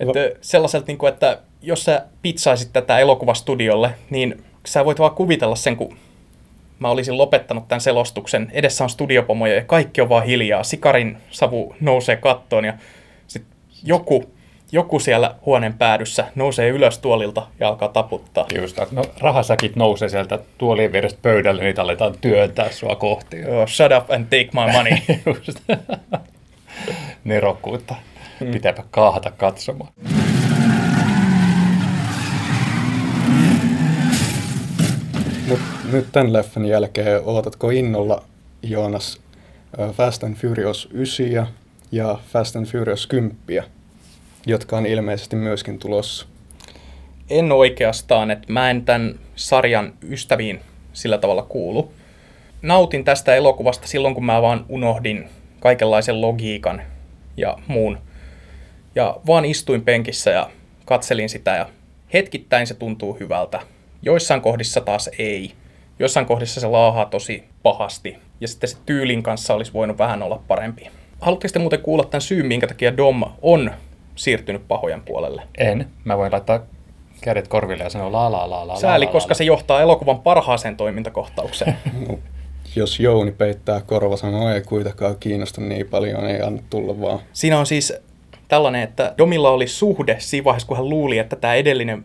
Että 0.00 0.38
sellaiselta, 0.40 0.86
niin 0.86 0.98
kuin, 0.98 1.12
että 1.12 1.38
jos 1.62 1.84
sä 1.84 2.04
pizzaisit 2.22 2.72
tätä 2.72 2.98
elokuvastudiolle, 2.98 3.94
niin 4.10 4.44
sä 4.66 4.84
voit 4.84 4.98
vaan 4.98 5.14
kuvitella 5.14 5.56
sen, 5.56 5.76
kun 5.76 5.96
mä 6.82 6.88
olisin 6.88 7.18
lopettanut 7.18 7.68
tämän 7.68 7.80
selostuksen. 7.80 8.50
Edessä 8.52 8.84
on 8.84 8.90
studiopomoja 8.90 9.54
ja 9.54 9.64
kaikki 9.64 10.00
on 10.00 10.08
vaan 10.08 10.24
hiljaa. 10.24 10.62
Sikarin 10.62 11.16
savu 11.30 11.74
nousee 11.80 12.16
kattoon 12.16 12.64
ja 12.64 12.74
sitten 13.26 13.56
joku, 13.84 14.24
joku 14.72 14.98
siellä 14.98 15.34
huoneen 15.46 15.74
päädyssä 15.74 16.26
nousee 16.34 16.68
ylös 16.68 16.98
tuolilta 16.98 17.46
ja 17.60 17.68
alkaa 17.68 17.88
taputtaa. 17.88 18.46
Just, 18.54 18.78
no, 18.92 19.04
rahasäkit 19.20 19.76
nousee 19.76 20.08
sieltä 20.08 20.38
tuolien 20.58 20.92
vierestä 20.92 21.18
pöydälle, 21.22 21.62
niitä 21.62 21.82
aletaan 21.82 22.14
työntää 22.20 22.70
sua 22.70 22.96
kohti. 22.96 23.44
Oh, 23.44 23.68
shut 23.68 23.92
up 23.98 24.10
and 24.10 24.24
take 24.24 24.48
my 24.52 24.72
money. 24.72 24.92
Just. 25.46 25.60
Nerokkuutta. 27.24 27.94
Hmm. 28.40 28.50
Pitääpä 28.50 28.84
kaahata 28.90 29.30
katsomaan. 29.30 29.92
Mut 35.48 35.60
nyt 35.92 36.06
tämän 36.12 36.32
leffan 36.32 36.66
jälkeen 36.66 37.20
ootatko 37.24 37.70
innolla, 37.70 38.24
Joonas, 38.62 39.20
Fast 39.92 40.24
and 40.24 40.34
Furious 40.34 40.88
9 40.92 41.48
ja 41.92 42.18
Fast 42.28 42.56
and 42.56 42.66
Furious 42.66 43.06
10, 43.06 43.36
jotka 44.46 44.76
on 44.76 44.86
ilmeisesti 44.86 45.36
myöskin 45.36 45.78
tulossa? 45.78 46.26
En 47.30 47.52
oikeastaan, 47.52 48.30
että 48.30 48.52
mä 48.52 48.70
en 48.70 48.84
tämän 48.84 49.18
sarjan 49.36 49.92
ystäviin 50.02 50.60
sillä 50.92 51.18
tavalla 51.18 51.42
kuulu. 51.42 51.92
Nautin 52.62 53.04
tästä 53.04 53.34
elokuvasta 53.34 53.86
silloin, 53.86 54.14
kun 54.14 54.24
mä 54.24 54.42
vaan 54.42 54.64
unohdin 54.68 55.28
kaikenlaisen 55.60 56.20
logiikan 56.20 56.82
ja 57.36 57.58
muun. 57.66 57.98
Ja 58.94 59.16
vaan 59.26 59.44
istuin 59.44 59.82
penkissä 59.82 60.30
ja 60.30 60.50
katselin 60.84 61.28
sitä 61.28 61.56
ja 61.56 61.68
hetkittäin 62.12 62.66
se 62.66 62.74
tuntuu 62.74 63.16
hyvältä. 63.20 63.60
Joissain 64.02 64.40
kohdissa 64.40 64.80
taas 64.80 65.10
ei. 65.18 65.52
Joissain 65.98 66.26
kohdissa 66.26 66.60
se 66.60 66.66
laahaa 66.66 67.04
tosi 67.04 67.44
pahasti. 67.62 68.16
Ja 68.40 68.48
sitten 68.48 68.70
se 68.70 68.76
tyylin 68.86 69.22
kanssa 69.22 69.54
olisi 69.54 69.72
voinut 69.72 69.98
vähän 69.98 70.22
olla 70.22 70.42
parempi. 70.48 70.90
Haluatteko 71.20 71.52
te 71.52 71.58
muuten 71.58 71.80
kuulla 71.80 72.04
tämän 72.04 72.20
syyn, 72.22 72.46
minkä 72.46 72.66
takia 72.66 72.96
Dom 72.96 73.22
on 73.42 73.70
siirtynyt 74.16 74.68
pahojen 74.68 75.02
puolelle? 75.02 75.42
En. 75.58 75.88
Mä 76.04 76.18
voin 76.18 76.32
laittaa 76.32 76.60
kädet 77.20 77.48
korville 77.48 77.84
ja 77.84 77.90
sanoa 77.90 78.12
la 78.12 78.32
la 78.32 78.50
la 78.50 78.68
la 78.68 78.76
Sääli, 78.76 79.06
la, 79.06 79.12
koska 79.12 79.30
la. 79.30 79.34
se 79.34 79.44
johtaa 79.44 79.80
elokuvan 79.80 80.20
parhaaseen 80.20 80.76
toimintakohtaukseen. 80.76 81.76
No, 82.08 82.18
jos 82.76 83.00
Jouni 83.00 83.32
peittää 83.32 83.80
korva 83.80 84.16
sanoo, 84.16 84.50
ei 84.50 84.60
kuitenkaan 84.60 85.16
kiinnosta 85.20 85.60
niin 85.60 85.88
paljon, 85.88 86.26
ei 86.26 86.40
anna 86.42 86.62
tulla 86.70 87.00
vaan. 87.00 87.18
Siinä 87.32 87.58
on 87.58 87.66
siis 87.66 87.92
tällainen, 88.48 88.82
että 88.82 89.14
Domilla 89.18 89.50
oli 89.50 89.66
suhde 89.66 90.16
siinä 90.18 90.44
vaiheessa, 90.44 90.68
kun 90.68 90.76
hän 90.76 90.88
luuli, 90.88 91.18
että 91.18 91.36
tämä 91.36 91.54
edellinen, 91.54 92.04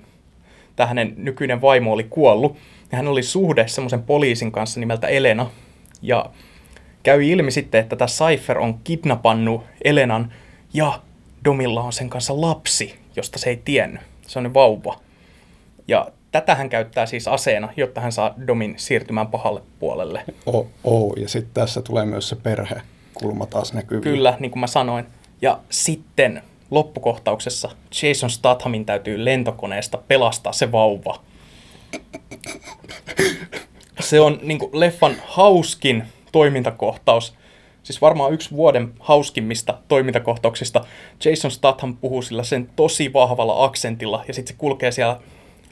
tämä 0.78 0.88
hänen 0.88 1.14
nykyinen 1.18 1.62
vaimo 1.62 1.94
oli 1.94 2.04
kuollut. 2.04 2.58
Ja 2.92 2.98
hän 2.98 3.08
oli 3.08 3.24
suhde 3.24 3.68
semmoisen 3.68 4.04
poliisin 4.04 4.52
kanssa 4.52 4.80
nimeltä 4.80 5.08
Elena. 5.08 5.50
Ja 6.02 6.26
käy 7.04 7.24
ilmi 7.24 7.52
sitten, 7.52 7.82
että 7.82 7.96
tämä 7.96 8.08
Cypher 8.08 8.60
on 8.60 8.80
kidnappannut 8.84 9.64
Elenan 9.84 10.34
ja 10.74 11.00
Domilla 11.46 11.84
on 11.84 11.94
sen 11.94 12.10
kanssa 12.10 12.42
lapsi, 12.42 12.96
josta 13.16 13.40
se 13.40 13.50
ei 13.50 13.62
tiennyt. 13.66 14.02
Se 14.28 14.40
on 14.40 14.54
vauva. 14.54 15.00
Ja 15.88 16.08
tätä 16.32 16.56
hän 16.56 16.70
käyttää 16.70 17.06
siis 17.06 17.28
aseena, 17.28 17.70
jotta 17.78 18.02
hän 18.02 18.12
saa 18.12 18.34
Domin 18.48 18.74
siirtymään 18.78 19.28
pahalle 19.28 19.62
puolelle. 19.80 20.24
Oh, 20.46 20.68
oh. 20.84 21.14
ja 21.18 21.30
sitten 21.30 21.54
tässä 21.54 21.82
tulee 21.82 22.06
myös 22.06 22.30
se 22.30 22.36
perhekulma 22.36 23.46
taas 23.46 23.74
näkyviin. 23.74 24.04
Kyllä, 24.04 24.38
niin 24.40 24.52
kuin 24.52 24.60
mä 24.60 24.68
sanoin. 24.68 25.06
Ja 25.42 25.60
sitten 25.70 26.42
loppukohtauksessa 26.72 27.70
Jason 28.02 28.30
Stathamin 28.30 28.86
täytyy 28.86 29.26
lentokoneesta 29.26 29.98
pelastaa 29.98 30.54
se 30.54 30.72
vauva. 30.72 31.22
Se 34.00 34.20
on 34.20 34.40
niin 34.42 34.60
kuin 34.60 34.80
leffan 34.80 35.16
hauskin 35.26 36.04
toimintakohtaus. 36.32 37.36
Siis 37.84 38.02
varmaan 38.02 38.34
yksi 38.34 38.52
vuoden 38.52 38.94
hauskimmista 39.00 39.78
toimintakohtauksista. 39.88 40.86
Jason 41.26 41.52
Statham 41.52 41.98
puhuu 41.98 42.22
sillä 42.22 42.44
sen 42.44 42.70
tosi 42.76 43.14
vahvalla 43.14 43.64
aksentilla 43.64 44.24
ja 44.28 44.34
sitten 44.34 44.54
se 44.54 44.60
kulkee 44.60 44.92
siellä 44.92 45.20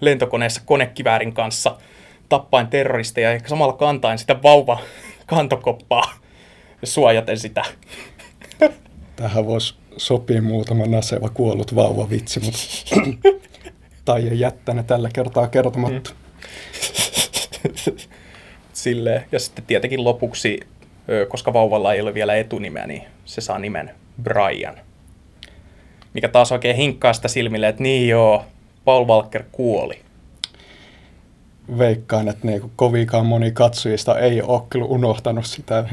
lentokoneessa 0.01 0.61
konekiväärin 0.65 1.33
kanssa 1.33 1.77
tappain 2.29 2.67
terroristeja 2.67 3.33
ja 3.33 3.39
samalla 3.45 3.73
kantain 3.73 4.17
sitä 4.17 4.43
vauva 4.43 4.79
kantokoppaa 5.25 6.13
ja 6.81 6.87
suojaten 6.87 7.39
sitä. 7.39 7.63
Tähän 9.15 9.45
voisi 9.45 9.75
sopia 9.97 10.41
muutama 10.41 10.85
naseva 10.85 11.29
kuollut 11.29 11.75
vauva 11.75 12.09
vitsi, 12.09 12.39
mutta 12.39 12.59
tai 14.05 14.27
ei 14.27 14.39
jättäne 14.39 14.83
tällä 14.83 15.09
kertaa 15.13 15.47
kertomatta. 15.47 16.11
Mm. 16.11 17.71
Silleen. 18.73 19.25
Ja 19.31 19.39
sitten 19.39 19.65
tietenkin 19.65 20.03
lopuksi, 20.03 20.59
koska 21.29 21.53
vauvalla 21.53 21.93
ei 21.93 22.01
ole 22.01 22.13
vielä 22.13 22.35
etunimeä, 22.35 22.87
niin 22.87 23.03
se 23.25 23.41
saa 23.41 23.59
nimen 23.59 23.91
Brian. 24.23 24.75
Mikä 26.13 26.27
taas 26.27 26.51
oikein 26.51 26.75
hinkkaa 26.75 27.13
sitä 27.13 27.27
silmille, 27.27 27.67
että 27.67 27.83
niin 27.83 28.07
joo, 28.07 28.45
Paul 28.85 29.07
Walker 29.07 29.43
kuoli. 29.51 30.04
Veikkaan, 31.77 32.27
että 32.27 32.47
niinku 32.47 32.71
kovikaan 32.75 33.25
moni 33.25 33.51
katsojista 33.51 34.19
ei 34.19 34.41
ole 34.41 34.61
kyllä 34.69 34.85
unohtanut 34.85 35.45
sitä, 35.45 35.85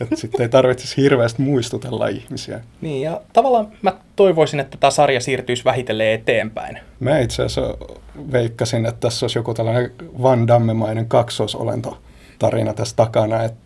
että 0.00 0.16
sitten 0.16 0.42
ei 0.42 0.48
tarvitsisi 0.48 0.96
hirveästi 0.96 1.42
muistutella 1.42 2.08
ihmisiä. 2.08 2.60
Niin, 2.80 3.02
ja 3.02 3.20
tavallaan 3.32 3.68
mä 3.82 3.92
toivoisin, 4.16 4.60
että 4.60 4.78
tämä 4.80 4.90
sarja 4.90 5.20
siirtyisi 5.20 5.64
vähitellen 5.64 6.08
eteenpäin. 6.08 6.78
Mä 7.00 7.18
itse 7.18 7.42
asiassa 7.42 7.76
veikkasin, 8.32 8.86
että 8.86 9.00
tässä 9.00 9.24
olisi 9.24 9.38
joku 9.38 9.54
tällainen 9.54 9.92
Van 10.22 10.46
Damme-mainen 10.46 11.08
kaksoisolento 11.08 11.98
tarina 12.38 12.74
tässä 12.74 12.96
takana, 12.96 13.42
että 13.42 13.64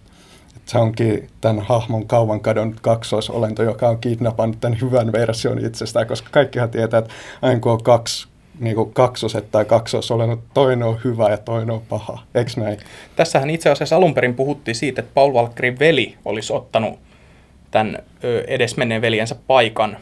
että 0.69 0.79
se 0.79 0.79
onkin 0.79 1.29
tämän 1.41 1.65
hahmon 1.65 2.07
kauan 2.07 2.41
kadonnut 2.41 2.81
kaksoisolento, 2.81 3.63
joka 3.63 3.89
on 3.89 3.99
kidnappannut 3.99 4.61
tämän 4.61 4.81
hyvän 4.81 5.13
version 5.13 5.67
itsestään, 5.67 6.07
koska 6.07 6.29
kaikkihan 6.31 6.71
tietää, 6.71 6.99
että 6.99 7.15
aina 7.43 7.61
kun 7.61 7.73
on 7.73 7.83
kaksi 7.83 8.28
niin 8.61 8.77
kuin 8.77 8.93
kaksoset 8.93 9.51
tai 9.51 9.65
kaksosolennot, 9.65 10.41
toinen 10.55 10.89
on 10.89 11.01
hyvä 11.05 11.31
ja 11.31 11.37
toinen 11.37 11.71
on 11.71 11.83
paha, 11.89 12.19
eikö 12.35 12.51
näin? 12.57 12.79
Tässähän 13.17 13.51
itse 13.51 13.71
asiassa 13.71 13.97
alun 13.97 14.15
perin 14.15 14.35
puhuttiin 14.35 14.75
siitä, 14.75 15.01
että 15.01 15.15
Paul 15.15 15.33
Walkerin 15.33 15.79
veli 15.79 16.17
olisi 16.25 16.53
ottanut 16.53 16.99
tämän 17.71 17.99
edesmenneen 18.47 19.03
veljensä 19.03 19.37
paikan 19.47 19.97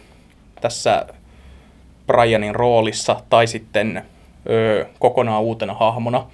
tässä 0.61 1.07
Brianin 2.07 2.55
roolissa 2.55 3.21
tai 3.31 3.47
sitten 3.47 4.03
ö, 4.51 4.87
kokonaan 4.99 5.42
uutena 5.42 5.75
hahmona, 5.75 6.27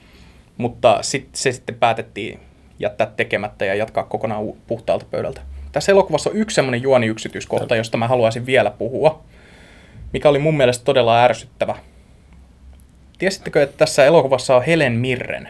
mutta 0.57 0.99
sit, 1.03 1.29
se 1.33 1.53
sitten 1.53 1.75
päätettiin 1.75 2.41
jättää 2.79 3.07
tekemättä 3.17 3.65
ja 3.65 3.75
jatkaa 3.75 4.05
kokonaan 4.05 4.45
puhtaalta 4.67 5.07
pöydältä. 5.11 5.41
Tässä 5.73 5.93
elokuvassa 5.93 6.31
on 6.31 6.37
yksi 6.37 6.55
semmoinen 6.55 6.83
juoniyksityiskohta, 6.83 7.77
josta 7.77 7.97
mä 7.97 8.09
haluaisin 8.09 8.47
vielä 8.47 8.71
puhua, 8.71 9.23
mikä 10.13 10.29
oli 10.29 10.39
mun 10.39 10.57
mielestä 10.57 10.85
todella 10.85 11.25
ärsyttävä. 11.25 11.77
Tiesittekö, 13.19 13.63
että 13.63 13.77
tässä 13.77 14.05
elokuvassa 14.05 14.57
on 14.57 14.65
Helen 14.65 14.93
Mirren? 14.93 15.49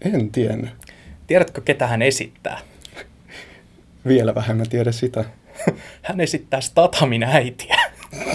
En 0.00 0.30
tiennyt. 0.30 0.70
Tiedätkö, 1.26 1.60
ketä 1.60 1.86
hän 1.86 2.02
esittää? 2.02 2.58
Vielä 4.08 4.34
vähemmän 4.34 4.68
tiedä 4.68 4.92
sitä. 4.92 5.24
hän 6.02 6.20
esittää 6.20 6.60
Stathamin 6.60 7.22
äitiä. 7.22 7.76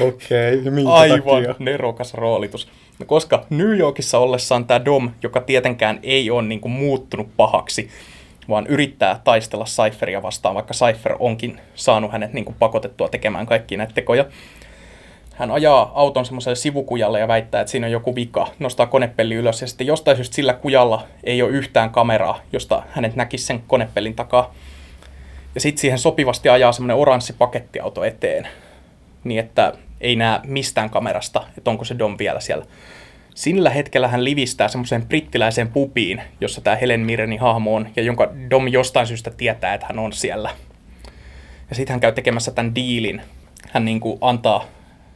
Okei, 0.00 0.58
okay, 0.58 0.70
minkä 0.70 0.92
Aivan 0.92 1.18
takia? 1.18 1.54
nerokas 1.58 2.14
roolitus. 2.14 2.68
No, 2.98 3.06
koska 3.06 3.46
New 3.50 3.78
Yorkissa 3.78 4.18
ollessaan 4.18 4.64
tämä 4.64 4.84
Dom, 4.84 5.10
joka 5.22 5.40
tietenkään 5.40 6.00
ei 6.02 6.30
ole 6.30 6.42
niin 6.42 6.60
kuin 6.60 6.72
muuttunut 6.72 7.28
pahaksi, 7.36 7.90
vaan 8.48 8.66
yrittää 8.66 9.20
taistella 9.24 9.64
Cypheria 9.64 10.22
vastaan, 10.22 10.54
vaikka 10.54 10.74
Cypher 10.74 11.16
onkin 11.18 11.60
saanut 11.74 12.12
hänet 12.12 12.32
niin 12.32 12.44
kuin 12.44 12.56
pakotettua 12.58 13.08
tekemään 13.08 13.46
kaikki 13.46 13.76
näitä 13.76 13.94
tekoja. 13.94 14.24
Hän 15.34 15.50
ajaa 15.50 15.92
auton 15.94 16.24
semmoiselle 16.24 16.56
sivukujalle 16.56 17.20
ja 17.20 17.28
väittää, 17.28 17.60
että 17.60 17.70
siinä 17.70 17.86
on 17.86 17.92
joku 17.92 18.14
vika, 18.14 18.46
nostaa 18.58 18.86
konepelli 18.86 19.34
ylös 19.34 19.60
ja 19.60 19.66
sitten 19.66 19.86
jostain 19.86 20.16
syystä 20.16 20.34
sillä 20.34 20.54
kujalla 20.54 21.06
ei 21.24 21.42
ole 21.42 21.50
yhtään 21.50 21.90
kameraa, 21.90 22.40
josta 22.52 22.82
hänet 22.90 23.16
näkisi 23.16 23.46
sen 23.46 23.62
konepellin 23.66 24.14
takaa. 24.14 24.54
Ja 25.54 25.60
sitten 25.60 25.80
siihen 25.80 25.98
sopivasti 25.98 26.48
ajaa 26.48 26.72
semmoinen 26.72 26.96
oranssi 26.96 27.32
pakettiauto 27.32 28.04
eteen, 28.04 28.48
niin 29.24 29.40
että 29.40 29.72
ei 30.00 30.16
näe 30.16 30.40
mistään 30.44 30.90
kamerasta, 30.90 31.44
että 31.58 31.70
onko 31.70 31.84
se 31.84 31.98
Dom 31.98 32.16
vielä 32.18 32.40
siellä. 32.40 32.66
Sillä 33.34 33.70
hetkellä 33.70 34.08
hän 34.08 34.24
livistää 34.24 34.68
semmoiseen 34.68 35.06
brittiläiseen 35.06 35.68
pubiin, 35.68 36.22
jossa 36.40 36.60
tämä 36.60 36.76
Helen 36.76 37.00
Mirrenin 37.00 37.40
hahmo 37.40 37.74
on, 37.74 37.88
ja 37.96 38.02
jonka 38.02 38.32
Dom 38.50 38.68
jostain 38.68 39.06
syystä 39.06 39.30
tietää, 39.30 39.74
että 39.74 39.86
hän 39.86 39.98
on 39.98 40.12
siellä. 40.12 40.50
Ja 41.70 41.76
sitten 41.76 41.94
hän 41.94 42.00
käy 42.00 42.12
tekemässä 42.12 42.50
tämän 42.50 42.74
diilin. 42.74 43.22
Hän 43.70 43.84
niin 43.84 44.00
kuin 44.00 44.18
antaa 44.20 44.64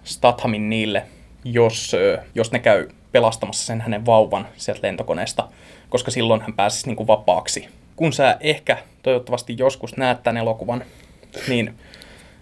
Stathamin 0.04 0.70
niille, 0.70 1.02
jos, 1.44 1.96
jos 2.34 2.52
ne 2.52 2.58
käy 2.58 2.88
pelastamassa 3.12 3.66
sen 3.66 3.80
hänen 3.80 4.06
vauvan 4.06 4.48
sieltä 4.56 4.86
lentokoneesta, 4.86 5.48
koska 5.88 6.10
silloin 6.10 6.40
hän 6.40 6.52
pääsisi 6.52 6.86
niin 6.86 6.96
kuin 6.96 7.06
vapaaksi. 7.06 7.68
Kun 7.96 8.12
sä 8.12 8.36
ehkä 8.40 8.78
toivottavasti 9.02 9.54
joskus 9.58 9.96
näet 9.96 10.22
tämän 10.22 10.36
elokuvan, 10.36 10.84
niin 11.48 11.74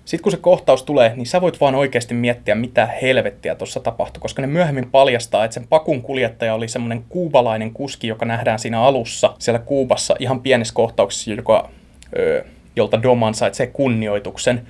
sitten 0.05 0.23
kun 0.23 0.33
se 0.33 0.39
kohtaus 0.39 0.83
tulee, 0.83 1.13
niin 1.17 1.27
sä 1.27 1.41
voit 1.41 1.61
vaan 1.61 1.75
oikeasti 1.75 2.15
miettiä, 2.15 2.55
mitä 2.55 2.87
helvettiä 3.03 3.55
tuossa 3.55 3.81
tapahtui, 3.81 4.21
koska 4.21 4.43
ne 4.43 4.49
myöhemmin 4.49 4.91
paljastaa, 4.91 5.45
että 5.45 5.55
sen 5.55 5.67
pakun 5.69 6.03
kuljettaja 6.03 6.55
oli 6.55 6.69
semmoinen 6.69 7.05
kuubalainen 7.09 7.73
kuski, 7.73 8.07
joka 8.07 8.25
nähdään 8.25 8.59
siinä 8.59 8.81
alussa 8.81 9.35
siellä 9.39 9.59
Kuubassa 9.59 10.17
ihan 10.19 10.41
pienissä 10.41 10.75
kohtauksissa, 10.75 11.33
joka, 11.33 11.71
ö, 12.19 12.45
jolta 12.77 13.03
Dom 13.03 13.23
ansaitsee 13.23 13.67
kunnioituksen. 13.67 14.67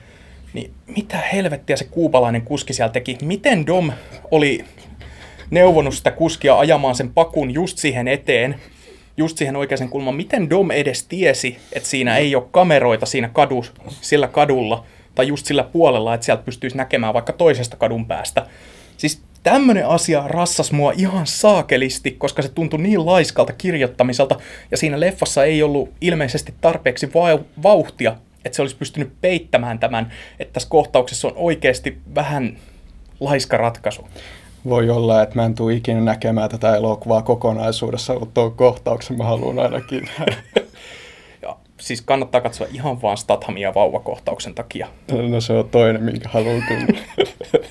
Niin 0.52 0.70
mitä 0.96 1.18
helvettiä 1.18 1.76
se 1.76 1.84
kuubalainen 1.84 2.42
kuski 2.42 2.72
siellä 2.72 2.92
teki? 2.92 3.18
Miten 3.22 3.66
Dom 3.66 3.92
oli 4.30 4.64
neuvonut 5.50 5.94
sitä 5.94 6.10
kuskia 6.10 6.58
ajamaan 6.58 6.94
sen 6.94 7.12
pakun 7.12 7.50
just 7.50 7.78
siihen 7.78 8.08
eteen, 8.08 8.54
just 9.16 9.38
siihen 9.38 9.56
oikeaan 9.56 9.88
kulmaan. 9.88 10.16
Miten 10.16 10.50
Dom 10.50 10.70
edes 10.70 11.06
tiesi, 11.06 11.58
että 11.72 11.88
siinä 11.88 12.16
ei 12.16 12.34
ole 12.34 12.44
kameroita 12.50 13.06
siinä 13.06 13.28
kadu, 13.28 13.64
sillä 13.88 14.28
kadulla, 14.28 14.84
tai 15.14 15.28
just 15.28 15.46
sillä 15.46 15.64
puolella, 15.64 16.14
että 16.14 16.24
sieltä 16.24 16.42
pystyisi 16.42 16.76
näkemään 16.76 17.14
vaikka 17.14 17.32
toisesta 17.32 17.76
kadun 17.76 18.06
päästä. 18.06 18.46
Siis 18.96 19.22
tämmöinen 19.42 19.88
asia 19.88 20.24
rassas 20.26 20.72
mua 20.72 20.92
ihan 20.96 21.26
saakelisti, 21.26 22.10
koska 22.10 22.42
se 22.42 22.48
tuntui 22.48 22.80
niin 22.80 23.06
laiskalta 23.06 23.52
kirjoittamiselta, 23.52 24.36
ja 24.70 24.76
siinä 24.76 25.00
leffassa 25.00 25.44
ei 25.44 25.62
ollut 25.62 25.88
ilmeisesti 26.00 26.54
tarpeeksi 26.60 27.06
vau- 27.06 27.44
vauhtia, 27.62 28.16
että 28.44 28.56
se 28.56 28.62
olisi 28.62 28.76
pystynyt 28.76 29.12
peittämään 29.20 29.78
tämän, 29.78 30.12
että 30.38 30.52
tässä 30.52 30.68
kohtauksessa 30.68 31.28
on 31.28 31.34
oikeasti 31.36 31.98
vähän 32.14 32.56
laiska 33.20 33.56
ratkaisu. 33.56 34.08
Voi 34.68 34.90
olla, 34.90 35.22
että 35.22 35.36
mä 35.36 35.44
en 35.44 35.54
tule 35.54 35.74
ikinä 35.74 36.00
näkemään 36.00 36.50
tätä 36.50 36.76
elokuvaa 36.76 37.22
kokonaisuudessa, 37.22 38.18
mutta 38.18 38.34
tuon 38.34 38.52
kohtauksen 38.52 39.16
mä 39.16 39.24
haluan 39.24 39.58
ainakin 39.58 40.08
siis 41.80 42.02
kannattaa 42.02 42.40
katsoa 42.40 42.66
ihan 42.72 43.02
vaan 43.02 43.16
Stathamia 43.16 43.74
vauvakohtauksen 43.74 44.54
takia. 44.54 44.88
No 45.28 45.40
se 45.40 45.52
on 45.52 45.68
toinen, 45.68 46.02
minkä 46.02 46.28
haluan 46.28 46.62
kyllä. 46.68 47.00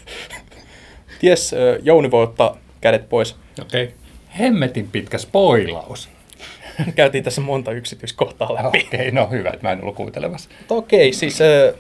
Ties, 1.20 1.56
Jouni 1.82 2.12
voi 2.12 2.24
ottaa 2.24 2.58
kädet 2.82 3.10
pois. 3.10 3.36
Okei. 3.62 3.84
Okay. 3.84 3.96
Hemmetin 4.40 4.90
pitkä 4.92 5.18
spoilaus. 5.18 6.10
Käytiin 6.96 7.24
tässä 7.24 7.42
monta 7.42 7.72
yksityiskohtaa 7.72 8.54
läpi. 8.54 8.68
Okei, 8.68 8.84
okay, 8.94 9.12
no 9.12 9.30
hyvä, 9.30 9.50
että 9.50 9.68
mä 9.68 9.72
en 9.72 9.82
ollut 9.82 9.96
kuuntelemassa. 9.96 10.50
Okei, 10.70 11.14
siis 11.14 11.42
äh, 11.42 11.74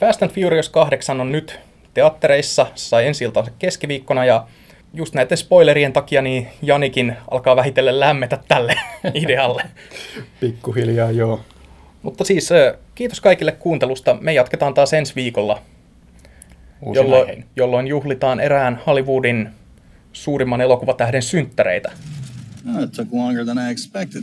Fast 0.00 0.22
and 0.22 0.32
Furious 0.32 0.68
8 0.68 1.20
on 1.20 1.32
nyt 1.32 1.58
teattereissa, 1.94 2.66
se 2.74 2.88
sai 2.88 3.06
ensi 3.06 3.24
keskiviikkona 3.58 4.24
ja 4.24 4.46
just 4.94 5.14
näiden 5.14 5.38
spoilerien 5.38 5.92
takia 5.92 6.22
niin 6.22 6.48
Janikin 6.62 7.16
alkaa 7.30 7.56
vähitellen 7.56 8.00
lämmetä 8.00 8.38
tälle 8.48 8.74
idealle. 9.14 9.62
Pikkuhiljaa 10.40 11.10
joo. 11.10 11.40
Mutta 12.06 12.24
siis 12.24 12.50
kiitos 12.94 13.20
kaikille 13.20 13.52
kuuntelusta. 13.52 14.16
Me 14.20 14.32
jatketaan 14.32 14.74
taas 14.74 14.92
ensi 14.92 15.14
viikolla, 15.14 15.62
Uusin 16.82 17.04
jolloin, 17.56 17.86
juhlitaan 17.86 18.40
erään 18.40 18.80
Hollywoodin 18.86 19.48
suurimman 20.12 20.60
elokuvatähden 20.60 21.22
synttäreitä. 21.22 21.92
Oh, 22.74 22.82
it 22.82 22.92
took 22.92 23.08
longer 23.12 23.44
than 23.44 23.58
I 23.58 23.70
expected. 23.70 24.22